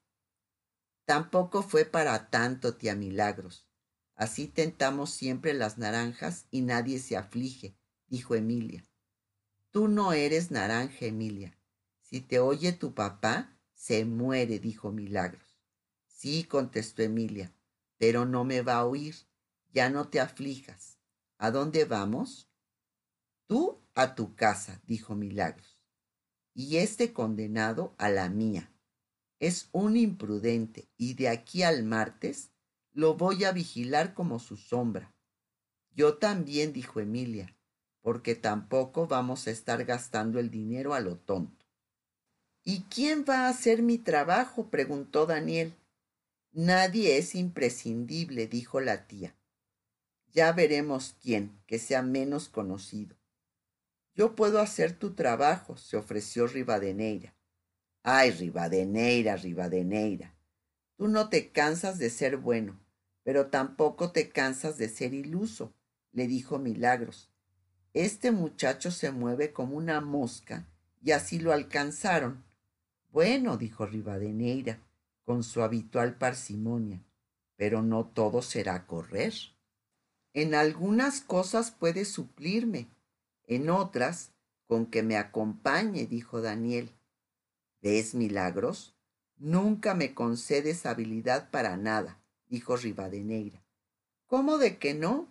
Tampoco 1.07 1.65
fue 1.65 1.85
para 1.85 2.31
tanto, 2.31 2.77
tía 2.77 2.95
Milagros. 2.95 3.67
Así 4.15 4.47
tentamos 4.47 5.11
siempre 5.11 5.53
las 5.53 5.77
naranjas 5.77 6.47
y 6.53 6.61
nadie 6.61 7.01
se 7.01 7.17
aflige, 7.17 7.77
dijo 8.07 8.37
Emilia. 8.37 8.85
Tú 9.73 9.89
no 9.89 10.13
eres 10.13 10.53
naranja, 10.53 11.07
Emilia. 11.07 11.59
Si 12.01 12.21
te 12.21 12.39
oye 12.39 12.71
tu 12.71 12.95
papá, 12.95 13.59
se 13.75 14.05
muere, 14.05 14.61
dijo 14.61 14.93
Milagros. 14.93 15.59
Sí, 16.07 16.45
contestó 16.45 17.03
Emilia, 17.03 17.53
pero 17.99 18.25
no 18.25 18.45
me 18.45 18.63
va 18.63 18.75
a 18.75 18.87
oír. 18.87 19.17
Ya 19.73 19.91
no 19.91 20.11
te 20.11 20.21
aflijas. 20.21 21.01
¿A 21.39 21.51
dónde 21.51 21.87
vamos? 21.87 22.49
Tú 23.49 23.83
a 23.97 24.15
tu 24.15 24.37
casa, 24.37 24.81
dijo 24.87 25.17
Milagros, 25.17 25.76
y 26.57 26.79
este 26.79 27.13
condenado 27.13 27.95
a 27.99 28.09
la 28.09 28.31
mía. 28.31 28.73
Es 29.39 29.69
un 29.73 29.95
imprudente 29.99 30.89
y 30.97 31.13
de 31.13 31.29
aquí 31.29 31.63
al 31.63 31.85
martes 31.85 32.51
lo 32.95 33.15
voy 33.15 33.45
a 33.45 33.53
vigilar 33.53 34.15
como 34.15 34.39
su 34.39 34.57
sombra. 34.57 35.15
Yo 35.95 36.17
también, 36.17 36.73
dijo 36.73 36.99
Emilia, 36.99 37.55
porque 38.01 38.35
tampoco 38.35 39.07
vamos 39.07 39.47
a 39.47 39.51
estar 39.51 39.85
gastando 39.85 40.39
el 40.39 40.51
dinero 40.51 40.95
a 40.95 41.01
lo 41.01 41.19
tonto. 41.19 41.67
¿Y 42.65 42.85
quién 42.85 43.27
va 43.29 43.47
a 43.47 43.49
hacer 43.51 43.83
mi 43.83 43.99
trabajo? 43.99 44.71
preguntó 44.71 45.27
Daniel. 45.27 45.75
Nadie 46.53 47.19
es 47.19 47.35
imprescindible, 47.35 48.47
dijo 48.47 48.81
la 48.81 49.07
tía. 49.07 49.37
Ya 50.33 50.53
veremos 50.53 51.17
quién, 51.21 51.61
que 51.67 51.79
sea 51.79 52.01
menos 52.01 52.49
conocido. 52.49 53.15
Yo 54.17 54.35
puedo 54.35 54.61
hacer 54.61 54.99
tu 54.99 55.15
trabajo, 55.15 55.77
se 55.77 55.99
ofreció 55.99 56.47
Rivadeneira. 56.47 57.35
Ay, 58.03 58.31
Rivadeneira, 58.31 59.37
Rivadeneira. 59.37 60.35
Tú 60.97 61.07
no 61.07 61.29
te 61.29 61.53
cansas 61.53 61.99
de 61.99 62.09
ser 62.09 62.39
bueno, 62.39 62.81
pero 63.25 63.49
tampoco 63.49 64.13
te 64.13 64.31
cansas 64.31 64.79
de 64.79 64.89
ser 64.89 65.13
iluso, 65.13 65.75
le 66.13 66.27
dijo 66.27 66.59
Milagros. 66.59 67.31
Este 67.93 68.31
muchacho 68.31 68.91
se 68.91 69.11
mueve 69.11 69.53
como 69.53 69.77
una 69.77 70.01
mosca 70.01 70.67
y 71.03 71.11
así 71.11 71.39
lo 71.39 71.53
alcanzaron. 71.53 72.43
Bueno, 73.13 73.59
dijo 73.59 73.85
Rivadeneira, 73.85 74.81
con 75.25 75.43
su 75.43 75.63
habitual 75.63 76.17
parsimonia, 76.17 77.05
pero 77.57 77.83
no 77.83 78.07
todo 78.07 78.41
será 78.41 78.87
correr. 78.87 79.35
En 80.33 80.55
algunas 80.55 81.21
cosas 81.21 81.71
puede 81.71 82.07
suplirme, 82.07 82.89
en 83.47 83.71
otras, 83.71 84.33
con 84.67 84.87
que 84.87 85.03
me 85.03 85.17
acompañe, 85.17 86.07
dijo 86.07 86.41
Daniel. 86.41 86.91
¿Ves 87.81 88.15
milagros? 88.15 88.97
Nunca 89.37 89.95
me 89.95 90.15
concedes 90.15 90.87
habilidad 90.87 91.51
para 91.51 91.77
nada, 91.77 92.23
dijo 92.47 92.77
Rivadeneira. 92.77 93.63
¿Cómo 94.27 94.59
de 94.59 94.79
que 94.79 94.95
no? 94.95 95.29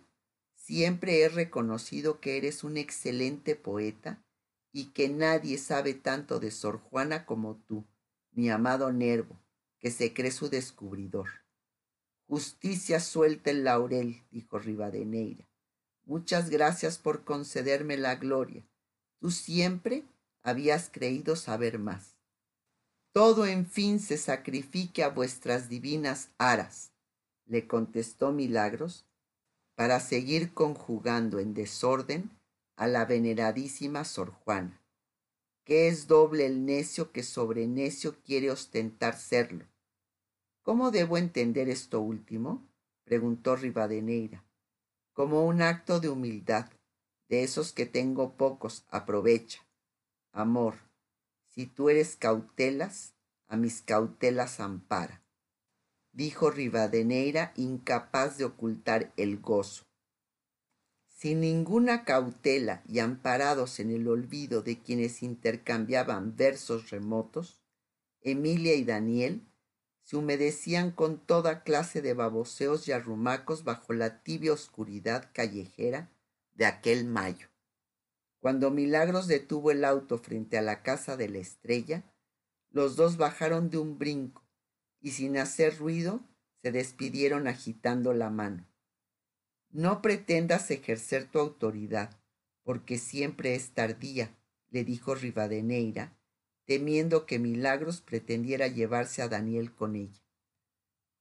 Siempre 0.55 1.21
he 1.21 1.29
reconocido 1.29 2.19
que 2.19 2.37
eres 2.37 2.63
un 2.63 2.77
excelente 2.77 3.55
poeta 3.55 4.23
y 4.71 4.91
que 4.91 5.09
nadie 5.09 5.57
sabe 5.57 5.93
tanto 5.93 6.39
de 6.39 6.51
Sor 6.51 6.79
Juana 6.79 7.25
como 7.25 7.57
tú, 7.57 7.85
mi 8.31 8.49
amado 8.49 8.91
Nervo, 8.91 9.39
que 9.79 9.91
se 9.91 10.13
cree 10.13 10.31
su 10.31 10.49
descubridor. 10.49 11.27
Justicia 12.27 12.99
suelta 12.99 13.51
el 13.51 13.63
laurel, 13.63 14.23
dijo 14.31 14.57
Rivadeneira. 14.57 15.47
Muchas 16.05 16.49
gracias 16.49 16.97
por 16.97 17.23
concederme 17.23 17.97
la 17.97 18.15
gloria. 18.15 18.63
Tú 19.19 19.31
siempre 19.31 20.03
habías 20.43 20.89
creído 20.89 21.35
saber 21.35 21.79
más. 21.79 22.15
Todo 23.11 23.45
en 23.45 23.65
fin 23.65 23.99
se 23.99 24.17
sacrifique 24.17 25.03
a 25.03 25.09
vuestras 25.09 25.69
divinas 25.69 26.29
aras, 26.37 26.91
le 27.45 27.67
contestó 27.67 28.31
Milagros, 28.31 29.05
para 29.75 29.99
seguir 29.99 30.53
conjugando 30.53 31.39
en 31.39 31.53
desorden 31.53 32.31
a 32.75 32.87
la 32.87 33.05
veneradísima 33.05 34.05
Sor 34.05 34.31
Juana, 34.31 34.81
que 35.63 35.87
es 35.87 36.07
doble 36.07 36.45
el 36.45 36.65
necio 36.65 37.11
que 37.11 37.23
sobre 37.23 37.67
necio 37.67 38.21
quiere 38.23 38.51
ostentar 38.51 39.17
serlo. 39.17 39.65
¿Cómo 40.61 40.91
debo 40.91 41.17
entender 41.17 41.69
esto 41.69 42.01
último? 42.01 42.65
preguntó 43.03 43.55
Rivadeneira. 43.55 44.44
Como 45.15 45.45
un 45.45 45.61
acto 45.61 46.01
de 46.01 46.09
humildad, 46.09 46.69
de 47.29 47.43
esos 47.43 47.71
que 47.71 47.85
tengo 47.85 48.35
pocos, 48.35 48.83
aprovecha. 48.89 49.65
Amor, 50.33 50.75
si 51.47 51.67
tú 51.67 51.87
eres 51.89 52.17
cautelas, 52.17 53.13
a 53.47 53.55
mis 53.55 53.81
cautelas 53.81 54.59
ampara, 54.59 55.23
dijo 56.11 56.51
Rivadeneira, 56.51 57.53
incapaz 57.55 58.37
de 58.37 58.43
ocultar 58.43 59.13
el 59.15 59.39
gozo. 59.39 59.85
Sin 61.07 61.39
ninguna 61.39 62.03
cautela 62.03 62.83
y 62.85 62.99
amparados 62.99 63.79
en 63.79 63.91
el 63.91 64.09
olvido 64.09 64.63
de 64.63 64.81
quienes 64.81 65.23
intercambiaban 65.23 66.35
versos 66.35 66.89
remotos, 66.89 67.63
Emilia 68.19 68.75
y 68.75 68.83
Daniel 68.83 69.47
se 70.05 70.17
humedecían 70.17 70.91
con 70.91 71.17
toda 71.17 71.63
clase 71.63 72.03
de 72.03 72.13
baboseos 72.13 72.87
y 72.87 72.91
arrumacos 72.91 73.63
bajo 73.63 73.91
la 73.91 74.21
tibia 74.21 74.53
oscuridad 74.53 75.31
callejera 75.33 76.11
de 76.53 76.67
aquel 76.67 77.05
mayo. 77.05 77.47
Cuando 78.39 78.69
Milagros 78.69 79.25
detuvo 79.25 79.71
el 79.71 79.83
auto 79.83 80.19
frente 80.19 80.59
a 80.59 80.61
la 80.61 80.83
casa 80.83 81.17
de 81.17 81.27
la 81.27 81.39
estrella, 81.39 82.03
los 82.69 82.95
dos 82.95 83.17
bajaron 83.17 83.71
de 83.71 83.79
un 83.79 83.97
brinco 83.97 84.43
y 85.01 85.11
sin 85.11 85.37
hacer 85.37 85.79
ruido 85.79 86.21
se 86.61 86.71
despidieron 86.71 87.47
agitando 87.47 88.13
la 88.13 88.29
mano. 88.29 88.67
No 89.71 90.03
pretendas 90.03 90.69
ejercer 90.69 91.25
tu 91.25 91.39
autoridad, 91.39 92.11
porque 92.61 92.99
siempre 92.99 93.55
es 93.55 93.71
tardía, 93.71 94.37
le 94.69 94.83
dijo 94.83 95.15
Rivadeneira, 95.15 96.15
temiendo 96.65 97.25
que 97.25 97.39
Milagros 97.39 98.01
pretendiera 98.01 98.67
llevarse 98.67 99.21
a 99.21 99.29
Daniel 99.29 99.73
con 99.73 99.95
ella. 99.95 100.21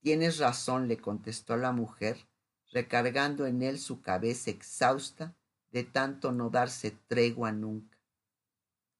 Tienes 0.00 0.38
razón, 0.38 0.88
le 0.88 0.98
contestó 0.98 1.56
la 1.56 1.72
mujer, 1.72 2.26
recargando 2.72 3.46
en 3.46 3.62
él 3.62 3.78
su 3.78 4.00
cabeza 4.00 4.50
exhausta 4.50 5.36
de 5.70 5.84
tanto 5.84 6.32
no 6.32 6.50
darse 6.50 6.92
tregua 7.08 7.52
nunca. 7.52 7.98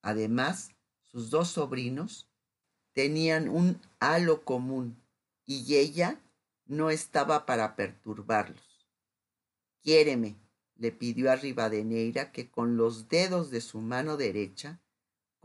Además, 0.01 0.71
sus 1.03 1.29
dos 1.29 1.49
sobrinos 1.49 2.29
tenían 2.93 3.49
un 3.49 3.81
halo 3.99 4.43
común 4.43 5.01
y 5.45 5.75
ella 5.75 6.21
no 6.65 6.89
estaba 6.89 7.45
para 7.45 7.75
perturbarlos. 7.75 8.87
Quiéreme, 9.81 10.35
le 10.75 10.91
pidió 10.91 11.31
a 11.31 11.35
Rivadeneira 11.35 12.31
que 12.31 12.49
con 12.49 12.77
los 12.77 13.07
dedos 13.07 13.51
de 13.51 13.61
su 13.61 13.81
mano 13.81 14.17
derecha 14.17 14.81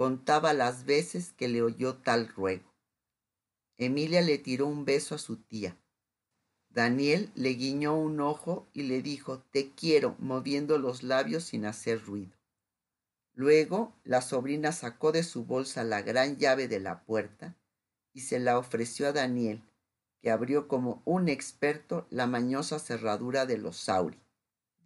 contaba 0.00 0.54
las 0.54 0.86
veces 0.86 1.34
que 1.34 1.46
le 1.46 1.60
oyó 1.60 1.96
tal 1.96 2.28
ruego. 2.28 2.72
Emilia 3.76 4.22
le 4.22 4.38
tiró 4.38 4.66
un 4.66 4.86
beso 4.86 5.14
a 5.14 5.18
su 5.18 5.36
tía. 5.36 5.76
Daniel 6.70 7.30
le 7.34 7.50
guiñó 7.50 7.98
un 7.98 8.18
ojo 8.22 8.66
y 8.72 8.84
le 8.84 9.02
dijo 9.02 9.40
Te 9.50 9.72
quiero, 9.74 10.16
moviendo 10.18 10.78
los 10.78 11.02
labios 11.02 11.44
sin 11.44 11.66
hacer 11.66 12.02
ruido. 12.02 12.32
Luego 13.34 13.92
la 14.02 14.22
sobrina 14.22 14.72
sacó 14.72 15.12
de 15.12 15.22
su 15.22 15.44
bolsa 15.44 15.84
la 15.84 16.00
gran 16.00 16.38
llave 16.38 16.66
de 16.66 16.80
la 16.80 17.04
puerta 17.04 17.54
y 18.14 18.20
se 18.20 18.38
la 18.38 18.56
ofreció 18.56 19.06
a 19.06 19.12
Daniel, 19.12 19.62
que 20.22 20.30
abrió 20.30 20.66
como 20.66 21.02
un 21.04 21.28
experto 21.28 22.06
la 22.08 22.26
mañosa 22.26 22.78
cerradura 22.78 23.44
de 23.44 23.58
los 23.58 23.76
Sauri. 23.76 24.18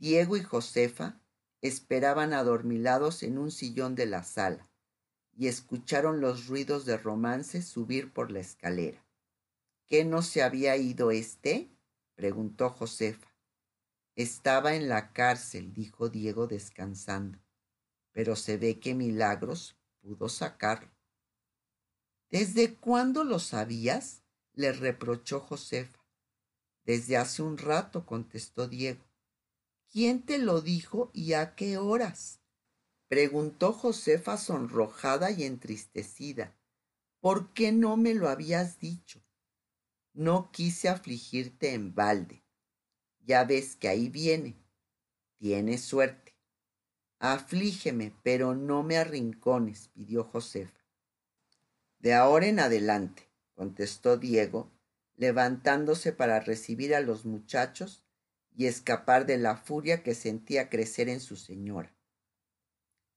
Diego 0.01 0.37
y 0.37 0.43
Josefa 0.43 1.21
esperaban 1.61 2.33
adormilados 2.33 3.23
en 3.23 3.39
un 3.39 3.53
sillón 3.53 3.95
de 3.95 4.07
la 4.07 4.25
sala 4.25 4.69
y 5.37 5.49
escucharon 5.49 6.21
los 6.21 6.47
ruidos 6.47 6.85
de 6.85 6.97
romance 6.97 7.63
subir 7.63 8.13
por 8.13 8.31
la 8.31 8.41
escalera. 8.41 9.05
¿Qué 9.87 10.05
no 10.05 10.23
se 10.23 10.43
había 10.43 10.77
ido 10.77 11.11
éste? 11.11 11.71
preguntó 12.15 12.71
Josefa. 12.71 13.35
Estaba 14.17 14.75
en 14.75 14.89
la 14.89 15.13
cárcel, 15.13 15.73
dijo 15.75 16.09
Diego 16.09 16.47
descansando, 16.47 17.39
pero 18.13 18.37
se 18.37 18.57
ve 18.57 18.79
que 18.79 18.95
Milagros 18.95 19.77
pudo 20.01 20.29
sacarlo. 20.29 20.93
¿Desde 22.31 22.75
cuándo 22.75 23.25
lo 23.25 23.39
sabías? 23.39 24.23
le 24.53 24.73
reprochó 24.73 25.41
Josefa. 25.41 25.99
Desde 26.85 27.17
hace 27.17 27.43
un 27.43 27.59
rato, 27.59 28.07
contestó 28.07 28.69
Diego. 28.69 29.05
¿Quién 29.91 30.23
te 30.23 30.39
lo 30.39 30.61
dijo 30.61 31.11
y 31.13 31.33
a 31.33 31.55
qué 31.55 31.79
horas? 31.79 32.41
Preguntó 33.15 33.73
Josefa 33.73 34.37
sonrojada 34.37 35.31
y 35.31 35.45
entristecida. 35.45 36.53
¿Por 37.21 37.53
qué 37.53 37.71
no 37.71 37.97
me 37.97 38.13
lo 38.13 38.29
habías 38.29 38.81
dicho? 38.81 39.23
No 40.15 40.51
quise 40.51 40.89
afligirte 40.89 41.75
en 41.75 41.95
balde. 41.95 42.43
Ya 43.25 43.45
ves 43.45 43.77
que 43.77 43.87
ahí 43.87 44.09
viene. 44.09 44.57
Tienes 45.39 45.83
suerte. 45.83 46.35
Aflígeme, 47.21 48.13
pero 48.25 48.57
no 48.57 48.83
me 48.83 48.97
arrincones, 48.97 49.91
pidió 49.95 50.25
Josefa. 50.25 50.85
De 52.01 52.15
ahora 52.15 52.49
en 52.49 52.59
adelante, 52.59 53.31
contestó 53.55 54.17
Diego, 54.17 54.73
levantándose 55.15 56.13
para 56.13 56.41
recibir 56.41 56.97
a 56.97 57.01
los 57.01 57.25
muchachos 57.25 58.03
y 58.57 58.67
escapar 58.67 59.25
de 59.25 59.39
la 59.39 59.57
furia 59.57 60.03
que 60.03 60.17
sentía 60.17 60.69
crecer 60.69 61.09
en 61.09 61.21
su 61.21 61.37
señora. 61.37 61.95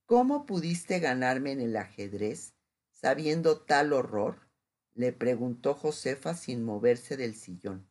¿Cómo 0.08 0.46
pudiste 0.46 1.00
ganarme 1.00 1.52
en 1.52 1.60
el 1.60 1.76
ajedrez 1.76 2.54
sabiendo 2.91 3.60
tal 3.60 3.91
horror? 3.91 4.48
le 4.93 5.12
preguntó 5.12 5.74
Josefa 5.74 6.34
sin 6.34 6.63
moverse 6.63 7.17
del 7.17 7.36
sillón. 7.36 7.86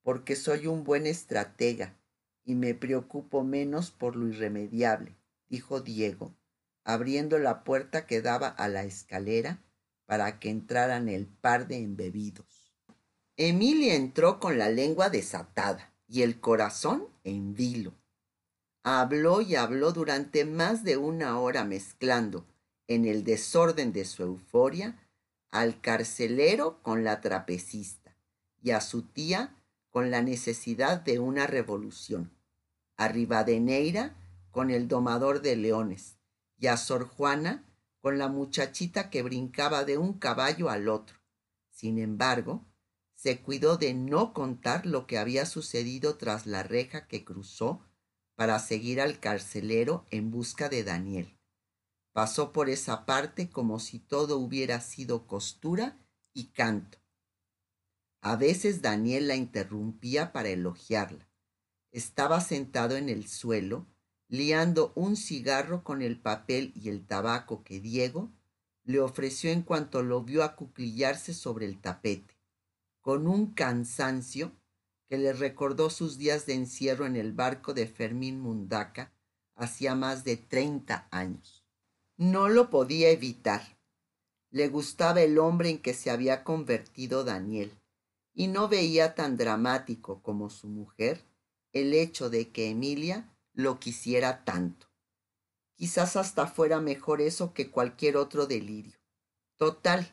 Porque 0.00 0.36
soy 0.36 0.66
un 0.68 0.84
buen 0.84 1.06
estratega 1.06 1.98
y 2.44 2.54
me 2.54 2.74
preocupo 2.74 3.44
menos 3.44 3.90
por 3.90 4.16
lo 4.16 4.26
irremediable, 4.26 5.14
dijo 5.50 5.82
Diego, 5.82 6.34
abriendo 6.82 7.38
la 7.38 7.62
puerta 7.62 8.06
que 8.06 8.22
daba 8.22 8.48
a 8.48 8.68
la 8.68 8.84
escalera 8.84 9.62
para 10.06 10.38
que 10.38 10.48
entraran 10.48 11.10
el 11.10 11.26
par 11.26 11.68
de 11.68 11.76
embebidos. 11.76 12.72
Emilia 13.36 13.96
entró 13.96 14.40
con 14.40 14.56
la 14.56 14.70
lengua 14.70 15.10
desatada 15.10 15.92
y 16.08 16.22
el 16.22 16.40
corazón 16.40 17.06
en 17.22 17.52
vilo. 17.52 18.01
Habló 18.84 19.40
y 19.40 19.54
habló 19.54 19.92
durante 19.92 20.44
más 20.44 20.82
de 20.82 20.96
una 20.96 21.38
hora 21.38 21.64
mezclando, 21.64 22.46
en 22.88 23.06
el 23.06 23.22
desorden 23.22 23.92
de 23.92 24.04
su 24.04 24.22
euforia, 24.22 24.98
al 25.52 25.80
carcelero 25.80 26.82
con 26.82 27.04
la 27.04 27.20
trapecista 27.20 28.16
y 28.60 28.70
a 28.70 28.80
su 28.80 29.02
tía 29.02 29.56
con 29.90 30.10
la 30.10 30.22
necesidad 30.22 31.00
de 31.00 31.18
una 31.18 31.46
revolución, 31.46 32.32
a 32.96 33.08
Rivadeneira 33.08 34.16
con 34.50 34.70
el 34.70 34.88
domador 34.88 35.42
de 35.42 35.56
leones 35.56 36.16
y 36.58 36.66
a 36.66 36.76
Sor 36.76 37.06
Juana 37.06 37.64
con 38.00 38.18
la 38.18 38.28
muchachita 38.28 39.10
que 39.10 39.22
brincaba 39.22 39.84
de 39.84 39.98
un 39.98 40.14
caballo 40.14 40.70
al 40.70 40.88
otro. 40.88 41.18
Sin 41.70 41.98
embargo, 41.98 42.64
se 43.14 43.40
cuidó 43.40 43.76
de 43.76 43.94
no 43.94 44.32
contar 44.32 44.86
lo 44.86 45.06
que 45.06 45.18
había 45.18 45.46
sucedido 45.46 46.16
tras 46.16 46.46
la 46.46 46.62
reja 46.62 47.06
que 47.06 47.24
cruzó 47.24 47.82
para 48.42 48.58
seguir 48.58 49.00
al 49.00 49.20
carcelero 49.20 50.04
en 50.10 50.32
busca 50.32 50.68
de 50.68 50.82
Daniel. 50.82 51.38
Pasó 52.12 52.50
por 52.50 52.68
esa 52.68 53.06
parte 53.06 53.48
como 53.48 53.78
si 53.78 54.00
todo 54.00 54.36
hubiera 54.36 54.80
sido 54.80 55.28
costura 55.28 55.96
y 56.34 56.46
canto. 56.46 56.98
A 58.20 58.34
veces 58.34 58.82
Daniel 58.82 59.28
la 59.28 59.36
interrumpía 59.36 60.32
para 60.32 60.48
elogiarla. 60.48 61.28
Estaba 61.92 62.40
sentado 62.40 62.96
en 62.96 63.08
el 63.08 63.28
suelo, 63.28 63.86
liando 64.26 64.92
un 64.96 65.14
cigarro 65.14 65.84
con 65.84 66.02
el 66.02 66.20
papel 66.20 66.72
y 66.74 66.88
el 66.88 67.06
tabaco 67.06 67.62
que 67.62 67.78
Diego 67.78 68.32
le 68.82 68.98
ofreció 68.98 69.52
en 69.52 69.62
cuanto 69.62 70.02
lo 70.02 70.24
vio 70.24 70.42
acuclillarse 70.42 71.32
sobre 71.32 71.66
el 71.66 71.80
tapete, 71.80 72.36
con 73.02 73.28
un 73.28 73.54
cansancio 73.54 74.50
que 75.12 75.18
le 75.18 75.34
recordó 75.34 75.90
sus 75.90 76.16
días 76.16 76.46
de 76.46 76.54
encierro 76.54 77.04
en 77.04 77.16
el 77.16 77.34
barco 77.34 77.74
de 77.74 77.86
Fermín 77.86 78.40
Mundaca 78.40 79.12
hacía 79.54 79.94
más 79.94 80.24
de 80.24 80.38
treinta 80.38 81.06
años. 81.10 81.66
No 82.16 82.48
lo 82.48 82.70
podía 82.70 83.10
evitar. 83.10 83.76
Le 84.48 84.68
gustaba 84.68 85.20
el 85.20 85.38
hombre 85.38 85.68
en 85.68 85.82
que 85.82 85.92
se 85.92 86.10
había 86.10 86.44
convertido 86.44 87.24
Daniel, 87.24 87.78
y 88.32 88.46
no 88.46 88.70
veía 88.70 89.14
tan 89.14 89.36
dramático 89.36 90.22
como 90.22 90.48
su 90.48 90.66
mujer 90.68 91.22
el 91.74 91.92
hecho 91.92 92.30
de 92.30 92.48
que 92.48 92.70
Emilia 92.70 93.28
lo 93.52 93.80
quisiera 93.80 94.46
tanto. 94.46 94.86
Quizás 95.74 96.16
hasta 96.16 96.46
fuera 96.46 96.80
mejor 96.80 97.20
eso 97.20 97.52
que 97.52 97.70
cualquier 97.70 98.16
otro 98.16 98.46
delirio. 98.46 98.96
Total, 99.58 100.10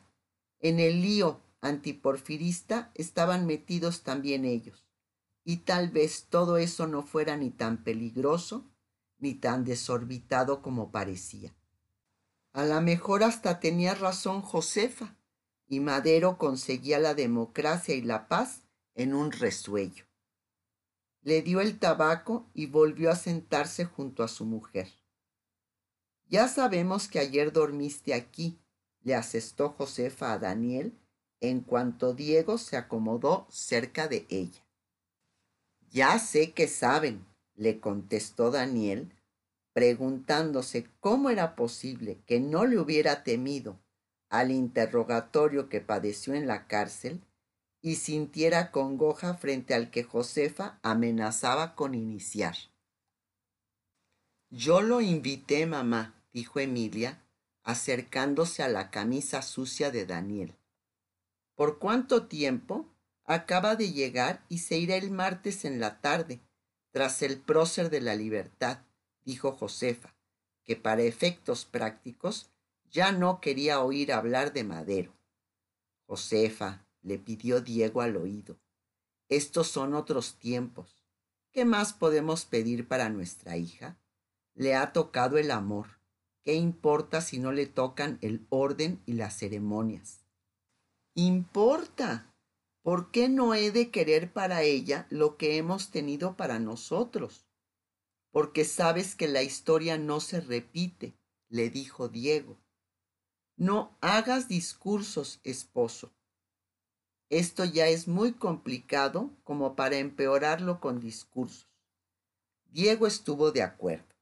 en 0.59 0.81
el 0.81 1.01
lío 1.01 1.39
antiporfirista 1.61 2.91
estaban 2.95 3.45
metidos 3.45 4.03
también 4.03 4.43
ellos, 4.43 4.88
y 5.43 5.57
tal 5.57 5.89
vez 5.89 6.27
todo 6.29 6.57
eso 6.57 6.87
no 6.87 7.03
fuera 7.03 7.37
ni 7.37 7.49
tan 7.49 7.83
peligroso 7.83 8.65
ni 9.19 9.35
tan 9.35 9.65
desorbitado 9.65 10.61
como 10.61 10.91
parecía. 10.91 11.53
A 12.53 12.63
la 12.63 12.81
mejor 12.81 13.23
hasta 13.23 13.59
tenía 13.59 13.93
razón 13.93 14.41
Josefa, 14.41 15.15
y 15.67 15.79
Madero 15.81 16.37
conseguía 16.37 16.97
la 16.97 17.13
democracia 17.13 17.93
y 17.93 18.01
la 18.01 18.27
paz 18.27 18.63
en 18.95 19.13
un 19.13 19.31
resuello. 19.31 20.05
Le 21.21 21.43
dio 21.43 21.61
el 21.61 21.77
tabaco 21.77 22.49
y 22.53 22.65
volvió 22.65 23.11
a 23.11 23.15
sentarse 23.15 23.85
junto 23.85 24.23
a 24.23 24.27
su 24.27 24.45
mujer. 24.45 24.89
Ya 26.27 26.47
sabemos 26.47 27.07
que 27.07 27.19
ayer 27.19 27.51
dormiste 27.53 28.13
aquí, 28.13 28.59
le 29.01 29.15
asestó 29.15 29.69
Josefa 29.69 30.33
a 30.33 30.39
Daniel 30.39 30.97
en 31.39 31.61
cuanto 31.61 32.13
Diego 32.13 32.57
se 32.57 32.75
acomodó 32.75 33.47
cerca 33.49 34.07
de 34.07 34.25
ella. 34.29 34.65
Ya 35.91 36.19
sé 36.19 36.51
que 36.51 36.67
saben, 36.67 37.25
le 37.55 37.79
contestó 37.79 38.51
Daniel, 38.51 39.13
preguntándose 39.73 40.87
cómo 40.99 41.29
era 41.29 41.55
posible 41.55 42.21
que 42.25 42.39
no 42.39 42.65
le 42.65 42.79
hubiera 42.79 43.23
temido 43.23 43.79
al 44.29 44.51
interrogatorio 44.51 45.69
que 45.69 45.81
padeció 45.81 46.33
en 46.35 46.47
la 46.47 46.67
cárcel 46.67 47.21
y 47.81 47.95
sintiera 47.95 48.71
congoja 48.71 49.33
frente 49.35 49.73
al 49.73 49.89
que 49.89 50.03
Josefa 50.03 50.79
amenazaba 50.83 51.75
con 51.75 51.95
iniciar. 51.95 52.55
Yo 54.49 54.81
lo 54.81 55.01
invité, 55.01 55.65
mamá, 55.65 56.21
dijo 56.33 56.59
Emilia, 56.59 57.23
acercándose 57.63 58.63
a 58.63 58.67
la 58.67 58.89
camisa 58.91 59.41
sucia 59.41 59.91
de 59.91 60.05
Daniel. 60.05 60.55
¿Por 61.55 61.79
cuánto 61.79 62.27
tiempo? 62.27 62.87
Acaba 63.29 63.75
de 63.75 63.93
llegar 63.93 64.43
y 64.49 64.57
se 64.57 64.77
irá 64.77 64.95
el 64.95 65.11
martes 65.11 65.63
en 65.63 65.79
la 65.79 66.01
tarde, 66.01 66.41
tras 66.91 67.21
el 67.21 67.39
prócer 67.39 67.89
de 67.89 68.01
la 68.01 68.15
libertad, 68.15 68.79
dijo 69.23 69.51
Josefa, 69.51 70.15
que 70.63 70.75
para 70.75 71.03
efectos 71.03 71.63
prácticos 71.65 72.49
ya 72.89 73.11
no 73.11 73.39
quería 73.39 73.81
oír 73.81 74.11
hablar 74.11 74.51
de 74.51 74.63
Madero. 74.63 75.13
Josefa, 76.07 76.85
le 77.03 77.19
pidió 77.19 77.61
Diego 77.61 78.01
al 78.01 78.17
oído, 78.17 78.59
estos 79.29 79.67
son 79.67 79.93
otros 79.93 80.39
tiempos. 80.39 81.05
¿Qué 81.51 81.65
más 81.65 81.93
podemos 81.93 82.45
pedir 82.45 82.87
para 82.87 83.09
nuestra 83.09 83.57
hija? 83.57 83.97
Le 84.55 84.75
ha 84.75 84.91
tocado 84.91 85.37
el 85.37 85.51
amor 85.51 85.99
¿Qué 86.43 86.55
importa 86.55 87.21
si 87.21 87.37
no 87.37 87.51
le 87.51 87.67
tocan 87.67 88.17
el 88.21 88.47
orden 88.49 89.01
y 89.05 89.13
las 89.13 89.37
ceremonias? 89.37 90.25
Importa. 91.13 92.33
¿Por 92.81 93.11
qué 93.11 93.27
no 93.29 93.53
he 93.53 93.71
de 93.71 93.91
querer 93.91 94.31
para 94.31 94.63
ella 94.63 95.05
lo 95.09 95.37
que 95.37 95.57
hemos 95.57 95.91
tenido 95.91 96.37
para 96.37 96.59
nosotros? 96.59 97.45
Porque 98.31 98.63
sabes 98.63 99.15
que 99.15 99.27
la 99.27 99.43
historia 99.43 99.97
no 99.97 100.19
se 100.19 100.39
repite, 100.39 101.17
le 101.49 101.69
dijo 101.69 102.07
Diego. 102.07 102.57
No 103.57 103.97
hagas 103.99 104.47
discursos, 104.47 105.41
esposo. 105.43 106.13
Esto 107.29 107.65
ya 107.65 107.87
es 107.87 108.07
muy 108.07 108.33
complicado 108.33 109.31
como 109.43 109.75
para 109.75 109.97
empeorarlo 109.97 110.79
con 110.79 110.99
discursos. 110.99 111.67
Diego 112.65 113.05
estuvo 113.05 113.51
de 113.51 113.61
acuerdo. 113.61 114.15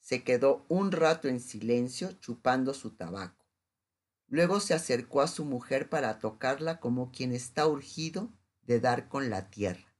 Se 0.00 0.22
quedó 0.22 0.64
un 0.68 0.92
rato 0.92 1.28
en 1.28 1.40
silencio 1.40 2.12
chupando 2.12 2.72
su 2.72 2.90
tabaco. 2.90 3.39
Luego 4.30 4.60
se 4.60 4.74
acercó 4.74 5.22
a 5.22 5.26
su 5.26 5.44
mujer 5.44 5.88
para 5.88 6.20
tocarla 6.20 6.78
como 6.78 7.10
quien 7.10 7.32
está 7.32 7.66
urgido 7.66 8.32
de 8.62 8.78
dar 8.78 9.08
con 9.08 9.28
la 9.28 9.50
tierra. 9.50 9.92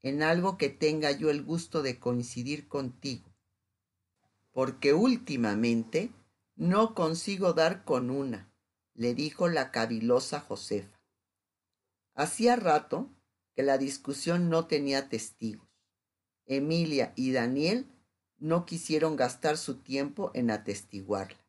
En 0.00 0.22
algo 0.22 0.56
que 0.56 0.70
tenga 0.70 1.12
yo 1.12 1.28
el 1.28 1.44
gusto 1.44 1.82
de 1.82 1.98
coincidir 1.98 2.68
contigo, 2.68 3.28
porque 4.52 4.94
últimamente 4.94 6.10
no 6.56 6.94
consigo 6.94 7.52
dar 7.52 7.84
con 7.84 8.08
una, 8.08 8.50
le 8.94 9.14
dijo 9.14 9.48
la 9.48 9.70
cavilosa 9.72 10.40
Josefa. 10.40 10.98
Hacía 12.14 12.56
rato 12.56 13.10
que 13.54 13.62
la 13.62 13.76
discusión 13.76 14.48
no 14.48 14.66
tenía 14.66 15.10
testigos. 15.10 15.68
Emilia 16.46 17.12
y 17.14 17.32
Daniel 17.32 17.86
no 18.38 18.64
quisieron 18.64 19.16
gastar 19.16 19.58
su 19.58 19.82
tiempo 19.82 20.30
en 20.32 20.50
atestiguarla. 20.50 21.47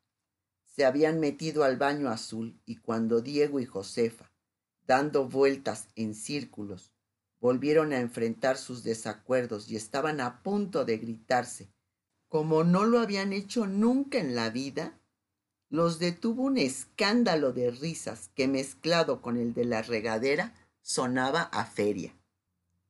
Se 0.79 0.85
habían 0.85 1.19
metido 1.19 1.65
al 1.65 1.75
baño 1.75 2.07
azul 2.07 2.57
y 2.65 2.77
cuando 2.77 3.19
Diego 3.19 3.59
y 3.59 3.65
Josefa, 3.65 4.31
dando 4.87 5.27
vueltas 5.27 5.89
en 5.97 6.15
círculos, 6.15 6.93
volvieron 7.41 7.91
a 7.91 7.99
enfrentar 7.99 8.57
sus 8.57 8.81
desacuerdos 8.85 9.69
y 9.69 9.75
estaban 9.75 10.21
a 10.21 10.41
punto 10.41 10.85
de 10.85 10.97
gritarse, 10.97 11.67
como 12.29 12.63
no 12.63 12.85
lo 12.85 13.01
habían 13.01 13.33
hecho 13.33 13.67
nunca 13.67 14.19
en 14.19 14.35
la 14.35 14.51
vida, 14.51 14.97
los 15.67 15.99
detuvo 15.99 16.43
un 16.43 16.57
escándalo 16.57 17.51
de 17.51 17.71
risas 17.71 18.29
que 18.33 18.47
mezclado 18.47 19.21
con 19.21 19.35
el 19.35 19.53
de 19.53 19.65
la 19.65 19.81
regadera 19.81 20.55
sonaba 20.81 21.41
a 21.41 21.65
feria. 21.65 22.15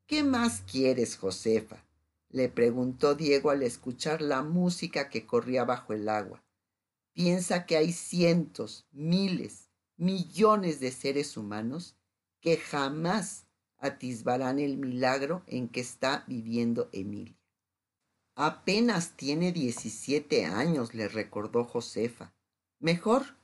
¿Qué 0.05 0.21
más 0.21 0.61
quieres, 0.61 1.17
Josefa? 1.17 1.83
le 2.29 2.49
preguntó 2.49 3.15
Diego 3.15 3.49
al 3.49 3.63
escuchar 3.63 4.21
la 4.21 4.43
música 4.43 5.09
que 5.09 5.25
corría 5.25 5.63
bajo 5.63 5.93
el 5.93 6.07
agua. 6.07 6.43
Piensa 7.13 7.65
que 7.65 7.77
hay 7.77 7.91
cientos, 7.91 8.87
miles, 8.91 9.69
millones 9.97 10.79
de 10.79 10.91
seres 10.91 11.37
humanos 11.37 11.97
que 12.39 12.57
jamás 12.57 13.47
atisbarán 13.77 14.59
el 14.59 14.77
milagro 14.77 15.43
en 15.47 15.69
que 15.69 15.81
está 15.81 16.23
viviendo 16.27 16.89
Emilia. 16.93 17.37
Apenas 18.35 19.17
tiene 19.17 19.51
diecisiete 19.51 20.45
años, 20.45 20.93
le 20.93 21.09
recordó 21.09 21.65
Josefa. 21.65 22.33
Mejor, 22.79 23.37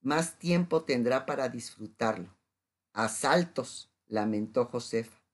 más 0.00 0.38
tiempo 0.38 0.84
tendrá 0.84 1.26
para 1.26 1.48
disfrutarlo. 1.48 2.36
Asaltos, 2.92 3.90
lamentó 4.06 4.66
Josefa 4.66 5.26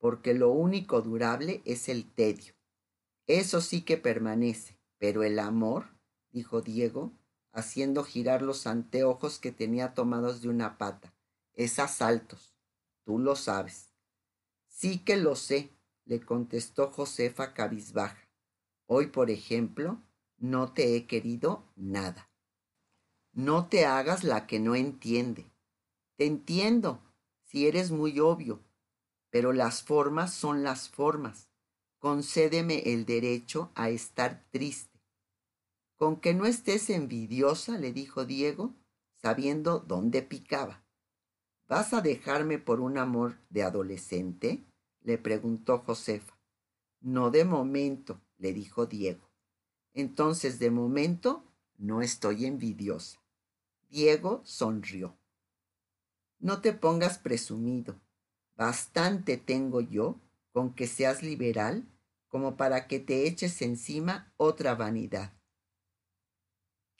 porque 0.00 0.32
lo 0.34 0.50
único 0.50 1.02
durable 1.02 1.62
es 1.64 1.88
el 1.88 2.10
tedio. 2.10 2.54
Eso 3.26 3.60
sí 3.60 3.82
que 3.82 3.98
permanece, 3.98 4.80
pero 4.98 5.22
el 5.22 5.38
amor, 5.38 5.94
dijo 6.32 6.62
Diego, 6.62 7.12
haciendo 7.52 8.04
girar 8.04 8.42
los 8.42 8.66
anteojos 8.66 9.38
que 9.38 9.52
tenía 9.52 9.94
tomados 9.94 10.42
de 10.42 10.48
una 10.48 10.78
pata, 10.78 11.12
es 11.54 11.78
a 11.78 11.88
saltos. 11.88 12.54
Tú 13.04 13.18
lo 13.18 13.36
sabes. 13.36 13.92
Sí 14.68 14.98
que 14.98 15.16
lo 15.16 15.36
sé, 15.36 15.70
le 16.04 16.20
contestó 16.20 16.90
Josefa 16.90 17.54
cabizbaja. 17.54 18.28
Hoy, 18.86 19.06
por 19.06 19.30
ejemplo, 19.30 20.00
no 20.38 20.72
te 20.72 20.96
he 20.96 21.06
querido 21.06 21.64
nada. 21.76 22.30
No 23.32 23.68
te 23.68 23.86
hagas 23.86 24.24
la 24.24 24.46
que 24.46 24.58
no 24.58 24.74
entiende. 24.74 25.50
Te 26.16 26.26
entiendo, 26.26 27.00
si 27.44 27.66
eres 27.66 27.90
muy 27.90 28.18
obvio, 28.20 28.60
pero 29.30 29.52
las 29.52 29.82
formas 29.82 30.34
son 30.34 30.62
las 30.62 30.88
formas. 30.88 31.48
Concédeme 31.98 32.92
el 32.92 33.06
derecho 33.06 33.70
a 33.74 33.90
estar 33.90 34.44
triste. 34.50 34.89
Con 36.00 36.16
que 36.16 36.32
no 36.32 36.46
estés 36.46 36.88
envidiosa, 36.88 37.76
le 37.76 37.92
dijo 37.92 38.24
Diego, 38.24 38.72
sabiendo 39.20 39.80
dónde 39.80 40.22
picaba. 40.22 40.82
¿Vas 41.68 41.92
a 41.92 42.00
dejarme 42.00 42.58
por 42.58 42.80
un 42.80 42.96
amor 42.96 43.36
de 43.50 43.64
adolescente? 43.64 44.64
le 45.02 45.18
preguntó 45.18 45.80
Josefa. 45.80 46.38
No 47.02 47.30
de 47.30 47.44
momento, 47.44 48.18
le 48.38 48.54
dijo 48.54 48.86
Diego. 48.86 49.28
Entonces, 49.92 50.58
de 50.58 50.70
momento, 50.70 51.44
no 51.76 52.00
estoy 52.00 52.46
envidiosa. 52.46 53.20
Diego 53.90 54.40
sonrió. 54.42 55.18
No 56.38 56.62
te 56.62 56.72
pongas 56.72 57.18
presumido, 57.18 58.00
Bastante 58.56 59.36
tengo 59.36 59.82
yo 59.82 60.18
con 60.52 60.72
que 60.72 60.86
seas 60.86 61.22
liberal 61.22 61.86
como 62.28 62.56
para 62.56 62.86
que 62.86 63.00
te 63.00 63.26
eches 63.26 63.60
encima 63.60 64.32
otra 64.38 64.74
vanidad. 64.74 65.39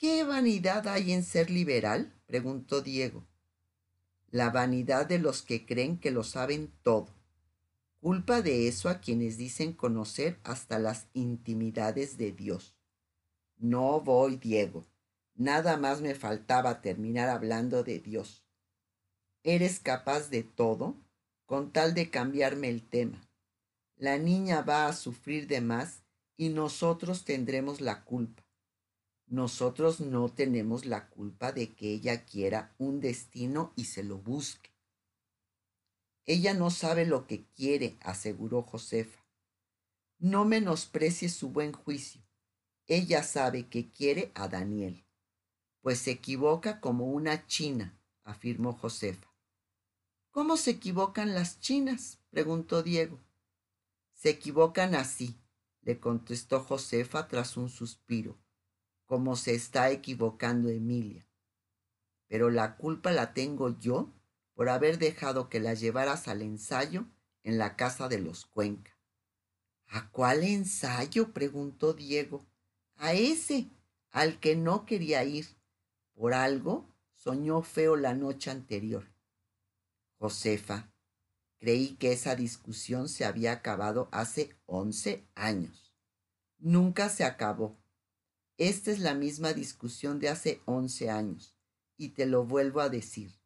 ¿Qué 0.01 0.25
vanidad 0.25 0.89
hay 0.89 1.13
en 1.13 1.23
ser 1.23 1.51
liberal? 1.51 2.11
preguntó 2.25 2.81
Diego. 2.81 3.27
La 4.31 4.49
vanidad 4.49 5.05
de 5.05 5.19
los 5.19 5.43
que 5.43 5.67
creen 5.67 5.99
que 5.99 6.11
lo 6.11 6.25
saben 6.25 6.73
todo. 6.83 7.09
Culpa 8.01 8.41
de 8.41 8.67
eso 8.67 8.89
a 8.89 9.01
quienes 9.03 9.37
dicen 9.37 9.75
conocer 9.75 10.41
hasta 10.43 10.79
las 10.79 11.09
intimidades 11.13 12.17
de 12.17 12.33
Dios. 12.33 12.79
No 13.59 14.01
voy, 14.01 14.37
Diego. 14.37 14.87
Nada 15.35 15.77
más 15.77 16.01
me 16.01 16.15
faltaba 16.15 16.81
terminar 16.81 17.29
hablando 17.29 17.85
de 17.85 17.99
Dios. 17.99 18.43
¿Eres 19.43 19.81
capaz 19.81 20.31
de 20.31 20.45
todo? 20.45 20.97
con 21.45 21.73
tal 21.73 21.93
de 21.93 22.09
cambiarme 22.09 22.71
el 22.71 22.89
tema. 22.89 23.29
La 23.97 24.17
niña 24.17 24.63
va 24.63 24.87
a 24.87 24.95
sufrir 24.95 25.47
de 25.47 25.61
más 25.61 26.05
y 26.39 26.49
nosotros 26.49 27.27
tendremos 27.27 27.83
la 27.83 28.03
culpa. 28.03 28.40
Nosotros 29.31 30.01
no 30.01 30.29
tenemos 30.29 30.87
la 30.87 31.09
culpa 31.09 31.53
de 31.53 31.73
que 31.73 31.93
ella 31.93 32.25
quiera 32.25 32.75
un 32.79 33.01
destino 33.01 33.73
y 33.77 33.85
se 33.85 34.03
lo 34.03 34.19
busque. 34.19 34.71
Ella 36.27 36.53
no 36.53 36.71
sabe 36.71 37.07
lo 37.07 37.29
que 37.29 37.45
quiere, 37.55 37.97
aseguró 38.01 38.63
Josefa. 38.63 39.25
No 40.19 40.45
menosprecie 40.45 41.29
su 41.29 41.51
buen 41.51 41.71
juicio. 41.71 42.21
Ella 42.89 43.23
sabe 43.23 43.69
que 43.69 43.89
quiere 43.89 44.33
a 44.35 44.49
Daniel, 44.49 45.07
pues 45.81 46.01
se 46.01 46.11
equivoca 46.11 46.81
como 46.81 47.07
una 47.07 47.47
china, 47.47 48.01
afirmó 48.25 48.73
Josefa. 48.73 49.33
¿Cómo 50.33 50.57
se 50.57 50.73
equivocan 50.73 51.35
las 51.35 51.61
chinas? 51.61 52.19
preguntó 52.31 52.83
Diego. 52.83 53.21
Se 54.13 54.31
equivocan 54.31 54.97
así, 54.97 55.37
le 55.83 56.01
contestó 56.01 56.65
Josefa 56.65 57.29
tras 57.29 57.57
un 57.57 57.69
suspiro, 57.69 58.37
como 59.11 59.35
se 59.35 59.57
está 59.57 59.91
equivocando 59.91 60.69
Emilia. 60.69 61.27
Pero 62.29 62.49
la 62.49 62.77
culpa 62.77 63.11
la 63.11 63.35
tengo 63.35 63.77
yo 63.81 64.15
por 64.55 64.69
haber 64.69 64.99
dejado 64.99 65.49
que 65.49 65.59
la 65.59 65.75
llevaras 65.75 66.29
al 66.29 66.43
ensayo 66.43 67.09
en 67.43 67.59
la 67.59 67.75
casa 67.75 68.09
de 68.09 68.21
los 68.21 68.47
Cuenca. 68.47 68.97
¿A 69.89 70.13
cuál 70.13 70.45
ensayo? 70.45 71.33
preguntó 71.33 71.93
Diego 71.93 72.47
a 72.95 73.13
ese 73.13 73.69
al 74.13 74.39
que 74.39 74.55
no 74.55 74.87
quería 74.87 75.25
ir. 75.25 75.57
Por 76.15 76.33
algo 76.33 76.95
soñó 77.13 77.63
feo 77.63 77.97
la 77.97 78.15
noche 78.15 78.53
anterior. 78.53 79.13
Josefa, 80.21 80.93
creí 81.59 81.97
que 81.97 82.13
esa 82.13 82.37
discusión 82.37 83.09
se 83.09 83.25
había 83.25 83.51
acabado 83.51 84.09
hace 84.13 84.57
once 84.67 85.27
años. 85.35 85.97
Nunca 86.59 87.09
se 87.09 87.25
acabó. 87.25 87.80
Esta 88.61 88.91
es 88.91 88.99
la 88.99 89.15
misma 89.15 89.55
discusión 89.55 90.19
de 90.19 90.29
hace 90.29 90.61
once 90.67 91.09
años, 91.09 91.57
y 91.97 92.11
te 92.11 92.27
lo 92.27 92.45
vuelvo 92.45 92.83
a 92.83 92.91
decir. 92.91 93.41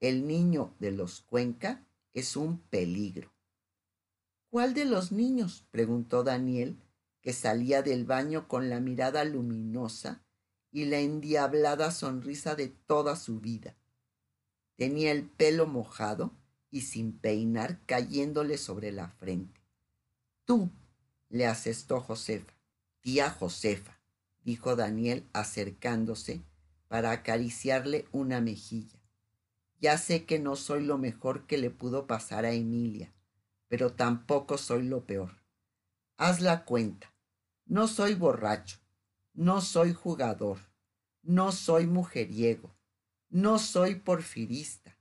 El 0.00 0.26
niño 0.26 0.74
de 0.78 0.90
los 0.90 1.20
Cuenca 1.20 1.86
es 2.14 2.34
un 2.34 2.60
peligro. 2.60 3.30
¿Cuál 4.48 4.72
de 4.72 4.86
los 4.86 5.12
niños? 5.12 5.66
preguntó 5.70 6.24
Daniel, 6.24 6.78
que 7.20 7.34
salía 7.34 7.82
del 7.82 8.06
baño 8.06 8.48
con 8.48 8.70
la 8.70 8.80
mirada 8.80 9.22
luminosa 9.26 10.24
y 10.70 10.86
la 10.86 10.98
endiablada 10.98 11.90
sonrisa 11.90 12.54
de 12.54 12.68
toda 12.68 13.16
su 13.16 13.40
vida. 13.40 13.76
Tenía 14.76 15.12
el 15.12 15.28
pelo 15.28 15.66
mojado 15.66 16.32
y 16.70 16.80
sin 16.80 17.12
peinar 17.12 17.84
cayéndole 17.84 18.56
sobre 18.56 18.92
la 18.92 19.10
frente. 19.10 19.60
Tú, 20.46 20.70
le 21.28 21.46
asestó 21.46 22.00
Josefa. 22.00 22.54
Tía 23.02 23.28
Josefa, 23.28 24.00
dijo 24.44 24.76
Daniel 24.76 25.26
acercándose 25.32 26.42
para 26.88 27.10
acariciarle 27.10 28.06
una 28.12 28.40
mejilla. 28.40 29.00
Ya 29.80 29.98
sé 29.98 30.24
que 30.24 30.38
no 30.38 30.56
soy 30.56 30.84
lo 30.84 30.98
mejor 30.98 31.46
que 31.46 31.58
le 31.58 31.70
pudo 31.70 32.06
pasar 32.06 32.44
a 32.44 32.52
Emilia, 32.52 33.12
pero 33.68 33.92
tampoco 33.92 34.58
soy 34.58 34.84
lo 34.84 35.04
peor. 35.04 35.42
Haz 36.16 36.40
la 36.40 36.64
cuenta. 36.64 37.12
No 37.66 37.88
soy 37.88 38.14
borracho, 38.14 38.78
no 39.32 39.62
soy 39.62 39.94
jugador, 39.94 40.58
no 41.22 41.50
soy 41.50 41.86
mujeriego, 41.86 42.76
no 43.30 43.58
soy 43.58 43.94
porfirista, 43.94 44.98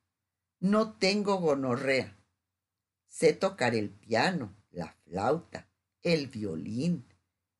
no 0.60 0.94
tengo 0.94 1.36
gonorrea. 1.36 2.18
Sé 3.06 3.34
tocar 3.34 3.76
el 3.76 3.89
piano, 3.89 4.56
la 4.72 4.96
flauta, 5.04 5.68
el 6.02 6.28
violín 6.28 7.06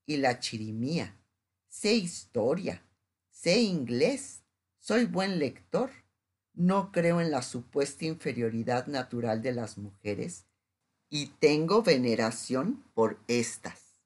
y 0.06 0.18
la 0.18 0.40
chirimía. 0.40 1.20
Sé 1.74 1.96
historia, 1.96 2.86
sé 3.32 3.62
inglés, 3.62 4.44
soy 4.78 5.06
buen 5.06 5.40
lector. 5.40 5.90
No 6.54 6.92
creo 6.92 7.20
en 7.20 7.32
la 7.32 7.42
supuesta 7.42 8.06
inferioridad 8.06 8.86
natural 8.86 9.42
de 9.42 9.54
las 9.54 9.80
mujeres 9.80 10.46
y 11.10 11.32
tengo 11.40 11.82
veneración 11.82 12.86
por 12.94 13.18
estas. 13.28 14.00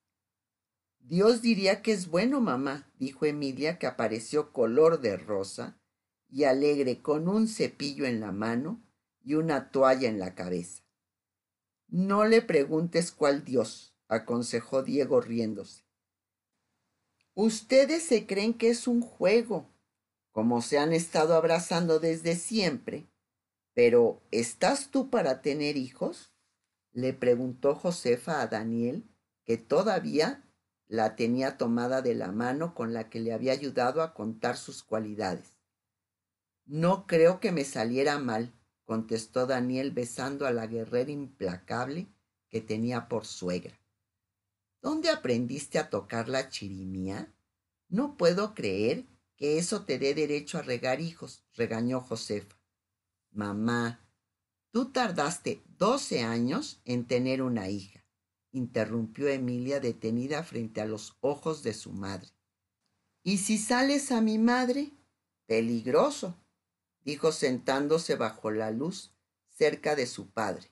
Dios 1.02 1.42
diría 1.42 1.82
que 1.82 1.92
es 1.92 2.08
bueno, 2.08 2.40
mamá, 2.40 2.90
dijo 3.00 3.26
Emilia, 3.26 3.78
que 3.78 3.86
apareció 3.86 4.54
color 4.54 5.02
de 5.02 5.18
rosa 5.18 5.78
y 6.30 6.46
alegre 6.46 7.02
con 7.02 7.28
un 7.28 7.50
cepillo 7.50 8.06
en 8.06 8.22
la 8.22 8.32
mano 8.32 8.82
y 9.26 9.34
una 9.34 9.72
toalla 9.72 10.08
en 10.08 10.20
la 10.20 10.36
cabeza. 10.36 10.84
No 11.90 12.24
le 12.24 12.42
preguntes 12.42 13.12
cuál 13.12 13.44
Dios, 13.44 13.94
aconsejó 14.08 14.84
Diego 14.84 15.20
riéndose. 15.20 15.87
Ustedes 17.40 18.02
se 18.02 18.26
creen 18.26 18.56
que 18.56 18.72
es 18.72 18.88
un 18.88 19.00
juego, 19.00 19.70
como 20.32 20.64
se 20.64 20.80
han 20.80 20.92
estado 20.92 21.36
abrazando 21.36 22.00
desde 22.00 22.36
siempre. 22.36 23.12
Pero, 23.76 24.24
¿estás 24.32 24.90
tú 24.90 25.12
para 25.12 25.44
tener 25.44 25.78
hijos? 25.78 26.34
le 26.94 27.14
preguntó 27.14 27.76
Josefa 27.76 28.42
a 28.42 28.48
Daniel, 28.48 29.08
que 29.46 29.58
todavía 29.58 30.50
la 30.88 31.16
tenía 31.16 31.58
tomada 31.58 32.02
de 32.02 32.16
la 32.16 32.32
mano 32.32 32.74
con 32.74 32.92
la 32.92 33.08
que 33.08 33.20
le 33.20 33.34
había 33.34 33.52
ayudado 33.52 34.02
a 34.02 34.16
contar 34.16 34.58
sus 34.58 34.82
cualidades. 34.82 35.54
No 36.66 37.06
creo 37.06 37.40
que 37.40 37.52
me 37.52 37.66
saliera 37.66 38.18
mal, 38.18 38.52
contestó 38.84 39.46
Daniel 39.46 39.92
besando 39.92 40.48
a 40.48 40.52
la 40.52 40.66
guerrera 40.66 41.12
implacable 41.12 42.08
que 42.50 42.62
tenía 42.62 43.08
por 43.08 43.28
suegra. 43.28 43.77
¿Dónde 44.82 45.10
aprendiste 45.10 45.80
a 45.80 45.90
tocar 45.90 46.30
la 46.30 46.50
chirimía? 46.50 47.34
No 47.90 48.18
puedo 48.18 48.54
creer 48.54 49.06
que 49.36 49.58
eso 49.58 49.86
te 49.86 50.00
dé 50.00 50.14
derecho 50.14 50.58
a 50.58 50.62
regar 50.62 51.02
hijos, 51.02 51.44
regañó 51.54 52.02
Josefa. 52.02 52.58
Mamá, 53.32 54.08
tú 54.72 54.92
tardaste 54.92 55.62
doce 55.78 56.24
años 56.24 56.82
en 56.86 57.06
tener 57.06 57.42
una 57.42 57.70
hija 57.70 57.98
interrumpió 58.58 59.30
Emilia 59.30 59.80
detenida 59.80 60.44
frente 60.44 60.82
a 60.82 60.86
los 60.86 61.16
ojos 61.22 61.64
de 61.64 61.74
su 61.74 61.92
madre. 61.92 62.30
¿Y 63.24 63.38
si 63.38 63.58
sales 63.58 64.12
a 64.12 64.22
mi 64.22 64.38
madre? 64.38 64.92
Peligroso, 65.46 66.36
dijo 67.04 67.32
sentándose 67.32 68.16
bajo 68.16 68.52
la 68.52 68.72
luz 68.72 69.14
cerca 69.50 69.96
de 69.96 70.08
su 70.08 70.30
padre. 70.30 70.72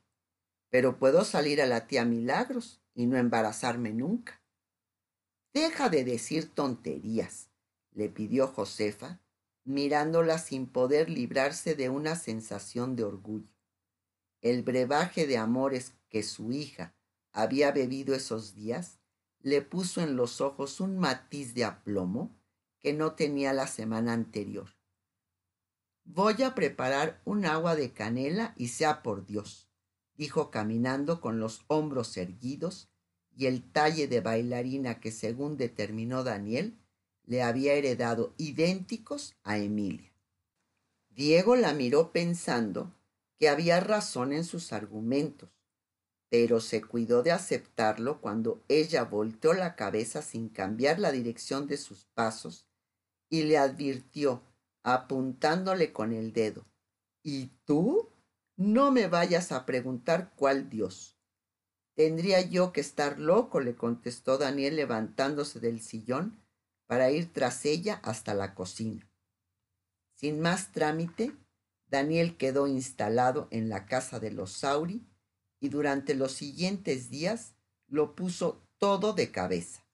Pero 0.70 0.97
puedo 0.99 1.24
salir 1.24 1.62
a 1.62 1.66
la 1.66 1.88
tía 1.88 2.06
Milagros 2.06 2.82
y 2.95 3.05
no 3.05 3.17
embarazarme 3.17 3.93
nunca. 3.93 4.41
Deja 5.53 5.89
de 5.89 6.03
decir 6.03 6.53
tonterías, 6.53 7.51
le 7.91 8.09
pidió 8.09 8.47
Josefa, 8.47 9.21
mirándola 9.63 10.37
sin 10.37 10.67
poder 10.67 11.09
librarse 11.09 11.75
de 11.75 11.89
una 11.89 12.15
sensación 12.15 12.95
de 12.95 13.03
orgullo. 13.03 13.53
El 14.41 14.63
brebaje 14.63 15.27
de 15.27 15.37
amores 15.37 15.93
que 16.09 16.23
su 16.23 16.51
hija 16.51 16.95
había 17.31 17.71
bebido 17.71 18.15
esos 18.15 18.55
días 18.55 18.99
le 19.39 19.61
puso 19.61 20.01
en 20.01 20.15
los 20.15 20.41
ojos 20.41 20.79
un 20.79 20.97
matiz 20.97 21.53
de 21.53 21.65
aplomo 21.65 22.35
que 22.79 22.93
no 22.93 23.13
tenía 23.13 23.53
la 23.53 23.67
semana 23.67 24.13
anterior. 24.13 24.75
Voy 26.03 26.43
a 26.43 26.53
preparar 26.53 27.21
un 27.25 27.45
agua 27.45 27.75
de 27.75 27.91
canela 27.91 28.53
y 28.57 28.67
sea 28.67 29.01
por 29.01 29.25
Dios, 29.25 29.69
dijo 30.18 30.51
caminando 30.51 31.22
con 31.22 31.39
los 31.39 31.63
hombros 31.68 32.16
erguidos 32.18 32.89
y 33.36 33.47
el 33.47 33.63
talle 33.72 34.07
de 34.07 34.22
bailarina 34.22 34.99
que 34.99 35.11
según 35.11 35.57
determinó 35.57 36.24
Daniel 36.24 36.78
le 37.26 37.43
había 37.43 37.74
heredado 37.74 38.34
idénticos 38.38 39.36
a 39.43 39.57
Emilia. 39.57 40.11
Diego 41.09 41.55
la 41.55 41.74
miró 41.74 42.11
pensando 42.11 42.93
que 43.38 43.49
había 43.49 43.80
razón 43.80 44.32
en 44.32 44.43
sus 44.43 44.74
argumentos 44.74 45.49
pero 46.30 46.59
se 46.59 46.82
cuidó 46.82 47.24
de 47.24 47.32
aceptarlo 47.32 48.20
cuando 48.20 48.61
ella 48.68 49.03
volteó 49.03 49.53
la 49.53 49.78
cabeza 49.78 50.22
sin 50.22 50.49
cambiar 50.49 50.99
la 50.99 51.13
dirección 51.13 51.66
de 51.66 51.78
sus 51.78 52.05
pasos 52.13 52.68
y 53.30 53.43
le 53.43 53.57
advirtió, 53.57 54.41
apuntándole 54.84 55.93
con 55.93 56.11
el 56.11 56.34
dedo, 56.34 56.66
¿Y 57.24 57.51
tú? 57.63 58.09
No 58.58 58.91
me 58.91 59.08
vayas 59.08 59.51
a 59.51 59.66
preguntar 59.66 60.34
cuál 60.36 60.70
Dios. 60.70 61.18
Tendría 61.93 62.41
yo 62.41 62.72
que 62.72 62.82
estar 62.82 63.20
loco, 63.20 63.60
le 63.60 63.76
contestó 63.76 64.38
Daniel 64.38 64.76
levantándose 64.76 65.60
del 65.60 65.82
sillón 65.82 66.41
para 66.88 67.12
ir 67.12 67.34
tras 67.34 67.66
ella 67.66 67.99
hasta 68.03 68.34
la 68.34 68.53
cocina. 68.53 69.10
Sin 70.14 70.39
más 70.39 70.72
trámite, 70.72 71.34
Daniel 71.88 72.38
quedó 72.38 72.68
instalado 72.68 73.47
en 73.51 73.70
la 73.70 73.86
casa 73.86 74.20
de 74.20 74.32
los 74.32 74.51
Sauri 74.51 75.06
y 75.60 75.70
durante 75.70 76.16
los 76.16 76.32
siguientes 76.32 77.10
días 77.10 77.56
lo 77.88 78.16
puso 78.16 78.62
todo 78.78 79.14
de 79.14 79.32
cabeza. 79.32 79.86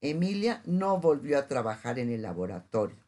Emilia 0.00 0.62
no 0.64 0.98
volvió 0.98 1.38
a 1.38 1.46
trabajar 1.46 1.98
en 1.98 2.10
el 2.10 2.22
laboratorio. 2.22 3.04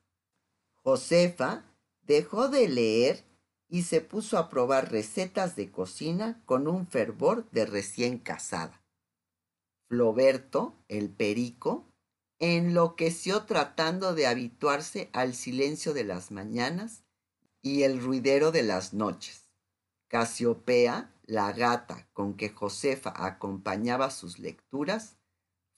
Josefa 0.83 1.65
dejó 2.03 2.49
de 2.49 2.69
leer 2.69 3.25
y 3.75 3.83
se 3.83 4.01
puso 4.01 4.39
a 4.39 4.51
probar 4.51 4.93
recetas 4.93 5.57
de 5.57 5.73
cocina 5.73 6.41
con 6.47 6.69
un 6.69 6.87
fervor 6.87 7.51
de 7.51 7.67
recién 7.67 8.21
casada. 8.21 8.85
Floberto, 9.89 10.77
el 10.87 11.11
perico, 11.11 11.85
enloqueció 12.39 13.47
tratando 13.47 14.15
de 14.15 14.29
habituarse 14.29 15.11
al 15.13 15.35
silencio 15.35 15.93
de 15.93 16.05
las 16.05 16.31
mañanas 16.31 17.03
y 17.63 17.83
el 17.83 18.01
ruidero 18.01 18.53
de 18.53 18.63
las 18.63 18.95
noches. 18.95 19.51
Casiopea, 20.07 21.13
la 21.25 21.51
gata 21.53 22.09
con 22.13 22.35
que 22.37 22.51
Josefa 22.51 23.13
acompañaba 23.27 24.11
sus 24.11 24.39
lecturas, 24.39 25.17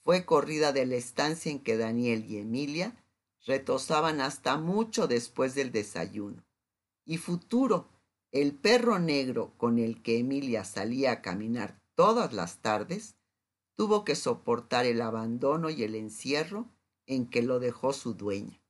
fue 0.04 0.26
corrida 0.26 0.74
de 0.74 0.84
la 0.84 0.96
estancia 0.96 1.50
en 1.50 1.60
que 1.60 1.78
Daniel 1.78 2.26
y 2.30 2.36
Emilia 2.36 2.94
retosaban 3.46 4.20
hasta 4.20 4.58
mucho 4.58 5.06
después 5.06 5.54
del 5.54 5.72
desayuno. 5.72 6.45
Y 7.08 7.18
Futuro, 7.18 7.88
el 8.32 8.52
perro 8.52 8.98
negro 8.98 9.54
con 9.58 9.78
el 9.78 10.02
que 10.02 10.18
Emilia 10.18 10.64
salía 10.64 11.12
a 11.12 11.22
caminar 11.22 11.80
todas 11.94 12.32
las 12.32 12.58
tardes, 12.58 13.14
tuvo 13.76 14.04
que 14.04 14.16
soportar 14.16 14.86
el 14.86 15.00
abandono 15.00 15.70
y 15.70 15.84
el 15.84 15.94
encierro 15.94 16.68
en 17.06 17.30
que 17.30 17.42
lo 17.42 17.60
dejó 17.60 17.92
su 17.92 18.14
dueña. 18.14 18.60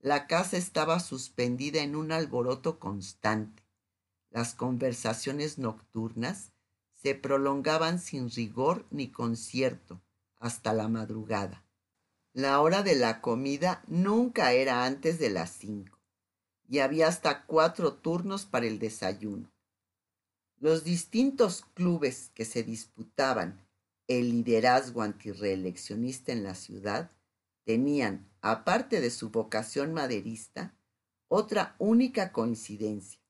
La 0.00 0.26
casa 0.26 0.56
estaba 0.56 0.98
suspendida 0.98 1.82
en 1.82 1.94
un 1.94 2.10
alboroto 2.10 2.80
constante. 2.80 3.62
Las 4.28 4.56
conversaciones 4.56 5.58
nocturnas 5.58 6.52
se 6.94 7.14
prolongaban 7.14 8.00
sin 8.00 8.28
rigor 8.28 8.86
ni 8.90 9.12
concierto 9.12 10.02
hasta 10.40 10.72
la 10.72 10.88
madrugada. 10.88 11.64
La 12.32 12.60
hora 12.60 12.82
de 12.82 12.96
la 12.96 13.20
comida 13.20 13.84
nunca 13.86 14.52
era 14.52 14.84
antes 14.84 15.20
de 15.20 15.30
las 15.30 15.50
cinco 15.50 16.01
y 16.72 16.78
había 16.78 17.06
hasta 17.06 17.44
cuatro 17.44 17.92
turnos 17.92 18.46
para 18.46 18.64
el 18.64 18.78
desayuno. 18.78 19.52
Los 20.58 20.84
distintos 20.84 21.66
clubes 21.74 22.30
que 22.32 22.46
se 22.46 22.62
disputaban 22.62 23.60
el 24.08 24.30
liderazgo 24.30 25.02
antirreeleccionista 25.02 26.32
en 26.32 26.44
la 26.44 26.54
ciudad 26.54 27.10
tenían, 27.64 28.26
aparte 28.40 29.02
de 29.02 29.10
su 29.10 29.28
vocación 29.28 29.92
maderista, 29.92 30.74
otra 31.28 31.76
única 31.78 32.32
coincidencia, 32.32 33.20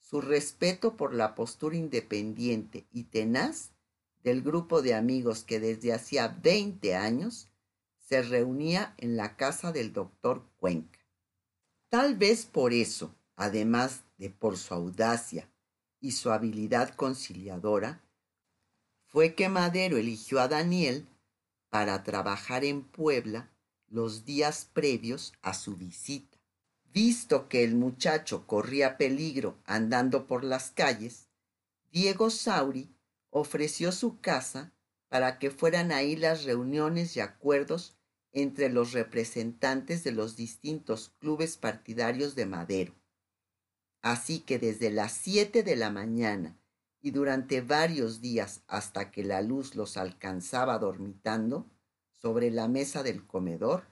su 0.00 0.20
respeto 0.20 0.96
por 0.96 1.12
la 1.12 1.34
postura 1.34 1.74
independiente 1.74 2.86
y 2.92 3.02
tenaz 3.02 3.72
del 4.22 4.42
grupo 4.42 4.80
de 4.80 4.94
amigos 4.94 5.42
que 5.42 5.58
desde 5.58 5.92
hacía 5.92 6.38
20 6.40 6.94
años 6.94 7.48
se 7.98 8.22
reunía 8.22 8.94
en 8.98 9.16
la 9.16 9.36
casa 9.36 9.72
del 9.72 9.92
doctor 9.92 10.46
Cuenca. 10.60 11.05
Tal 11.96 12.14
vez 12.14 12.44
por 12.44 12.74
eso, 12.74 13.14
además 13.36 14.02
de 14.18 14.28
por 14.28 14.58
su 14.58 14.74
audacia 14.74 15.48
y 15.98 16.12
su 16.12 16.30
habilidad 16.30 16.90
conciliadora, 16.94 18.02
fue 19.06 19.34
que 19.34 19.48
Madero 19.48 19.96
eligió 19.96 20.38
a 20.40 20.46
Daniel 20.46 21.06
para 21.70 22.02
trabajar 22.02 22.66
en 22.66 22.82
Puebla 22.82 23.48
los 23.88 24.26
días 24.26 24.68
previos 24.74 25.32
a 25.40 25.54
su 25.54 25.78
visita. 25.78 26.36
Visto 26.92 27.48
que 27.48 27.64
el 27.64 27.74
muchacho 27.76 28.46
corría 28.46 28.98
peligro 28.98 29.56
andando 29.64 30.26
por 30.26 30.44
las 30.44 30.72
calles, 30.72 31.30
Diego 31.92 32.28
Sauri 32.28 32.94
ofreció 33.30 33.90
su 33.90 34.20
casa 34.20 34.70
para 35.08 35.38
que 35.38 35.50
fueran 35.50 35.92
ahí 35.92 36.14
las 36.14 36.44
reuniones 36.44 37.16
y 37.16 37.20
acuerdos 37.20 37.95
entre 38.36 38.68
los 38.68 38.92
representantes 38.92 40.04
de 40.04 40.12
los 40.12 40.36
distintos 40.36 41.14
clubes 41.20 41.56
partidarios 41.56 42.34
de 42.34 42.44
Madero. 42.44 42.94
Así 44.02 44.40
que 44.40 44.58
desde 44.58 44.90
las 44.90 45.12
siete 45.12 45.62
de 45.62 45.74
la 45.74 45.90
mañana 45.90 46.54
y 47.00 47.12
durante 47.12 47.62
varios 47.62 48.20
días 48.20 48.60
hasta 48.68 49.10
que 49.10 49.24
la 49.24 49.40
luz 49.40 49.74
los 49.74 49.96
alcanzaba 49.96 50.78
dormitando, 50.78 51.66
sobre 52.12 52.50
la 52.50 52.68
mesa 52.68 53.02
del 53.02 53.26
comedor, 53.26 53.86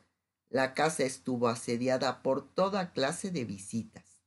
la 0.51 0.74
casa 0.74 1.05
estuvo 1.05 1.49
asediada 1.49 2.22
por 2.22 2.47
toda 2.47 2.92
clase 2.92 3.30
de 3.30 3.47
visitas, 3.47 4.20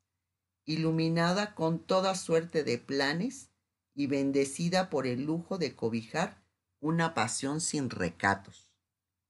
iluminada 0.66 1.54
con 1.54 1.78
toda 1.78 2.16
suerte 2.16 2.64
de 2.64 2.80
planes 2.80 3.52
y 3.94 4.08
bendecida 4.08 4.90
por 4.90 5.06
el 5.06 5.26
lujo 5.26 5.60
de 5.60 5.76
cobijar 5.76 6.42
una 6.80 7.14
pasión 7.14 7.62
sin 7.62 7.92
recatos. 7.92 8.72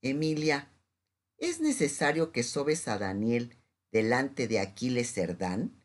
Emilia, 0.01 0.69
¿es 1.37 1.61
necesario 1.61 2.31
que 2.31 2.43
sobes 2.43 2.87
a 2.87 2.97
Daniel 2.97 3.55
delante 3.91 4.47
de 4.47 4.59
Aquiles 4.59 5.13
Cerdán? 5.13 5.81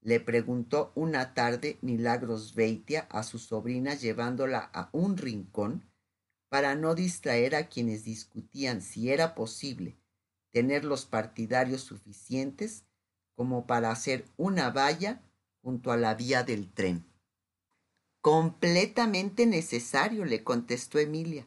le 0.00 0.20
preguntó 0.20 0.92
una 0.94 1.34
tarde 1.34 1.78
Milagros 1.82 2.54
Beitia 2.54 3.08
a 3.10 3.24
su 3.24 3.40
sobrina 3.40 3.94
llevándola 3.94 4.70
a 4.72 4.88
un 4.92 5.16
rincón 5.16 5.84
para 6.48 6.76
no 6.76 6.94
distraer 6.94 7.56
a 7.56 7.68
quienes 7.68 8.04
discutían 8.04 8.82
si 8.82 9.10
era 9.10 9.34
posible 9.34 9.96
tener 10.52 10.84
los 10.84 11.06
partidarios 11.06 11.82
suficientes 11.82 12.84
como 13.34 13.66
para 13.66 13.90
hacer 13.90 14.24
una 14.36 14.70
valla 14.70 15.22
junto 15.60 15.92
a 15.92 15.96
la 15.96 16.14
vía 16.14 16.44
del 16.44 16.72
tren. 16.72 17.04
Completamente 18.22 19.44
necesario, 19.44 20.24
le 20.24 20.42
contestó 20.42 20.98
Emilia. 20.98 21.46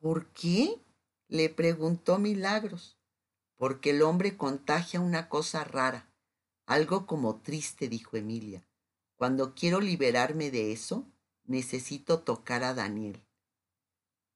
¿Por 0.00 0.32
qué? 0.32 0.81
Le 1.32 1.48
preguntó 1.48 2.18
Milagros. 2.18 2.98
Porque 3.56 3.90
el 3.90 4.02
hombre 4.02 4.36
contagia 4.36 5.00
una 5.00 5.28
cosa 5.28 5.64
rara 5.64 6.12
algo 6.66 7.06
como 7.06 7.36
triste, 7.36 7.88
dijo 7.88 8.16
Emilia. 8.16 8.64
Cuando 9.16 9.54
quiero 9.54 9.80
liberarme 9.80 10.50
de 10.50 10.72
eso, 10.72 11.06
necesito 11.44 12.20
tocar 12.20 12.64
a 12.64 12.74
Daniel. 12.74 13.22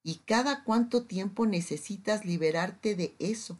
¿Y 0.02 0.16
cada 0.26 0.64
cuánto 0.64 1.04
tiempo 1.04 1.46
necesitas 1.46 2.24
liberarte 2.24 2.94
de 2.94 3.14
eso? 3.18 3.58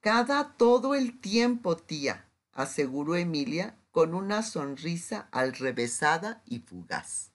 Cada 0.00 0.56
todo 0.56 0.94
el 0.94 1.20
tiempo, 1.20 1.76
tía, 1.76 2.28
aseguró 2.52 3.16
Emilia 3.16 3.76
con 3.90 4.14
una 4.14 4.42
sonrisa 4.42 5.28
alrevesada 5.32 6.42
y 6.46 6.60
fugaz. 6.60 7.32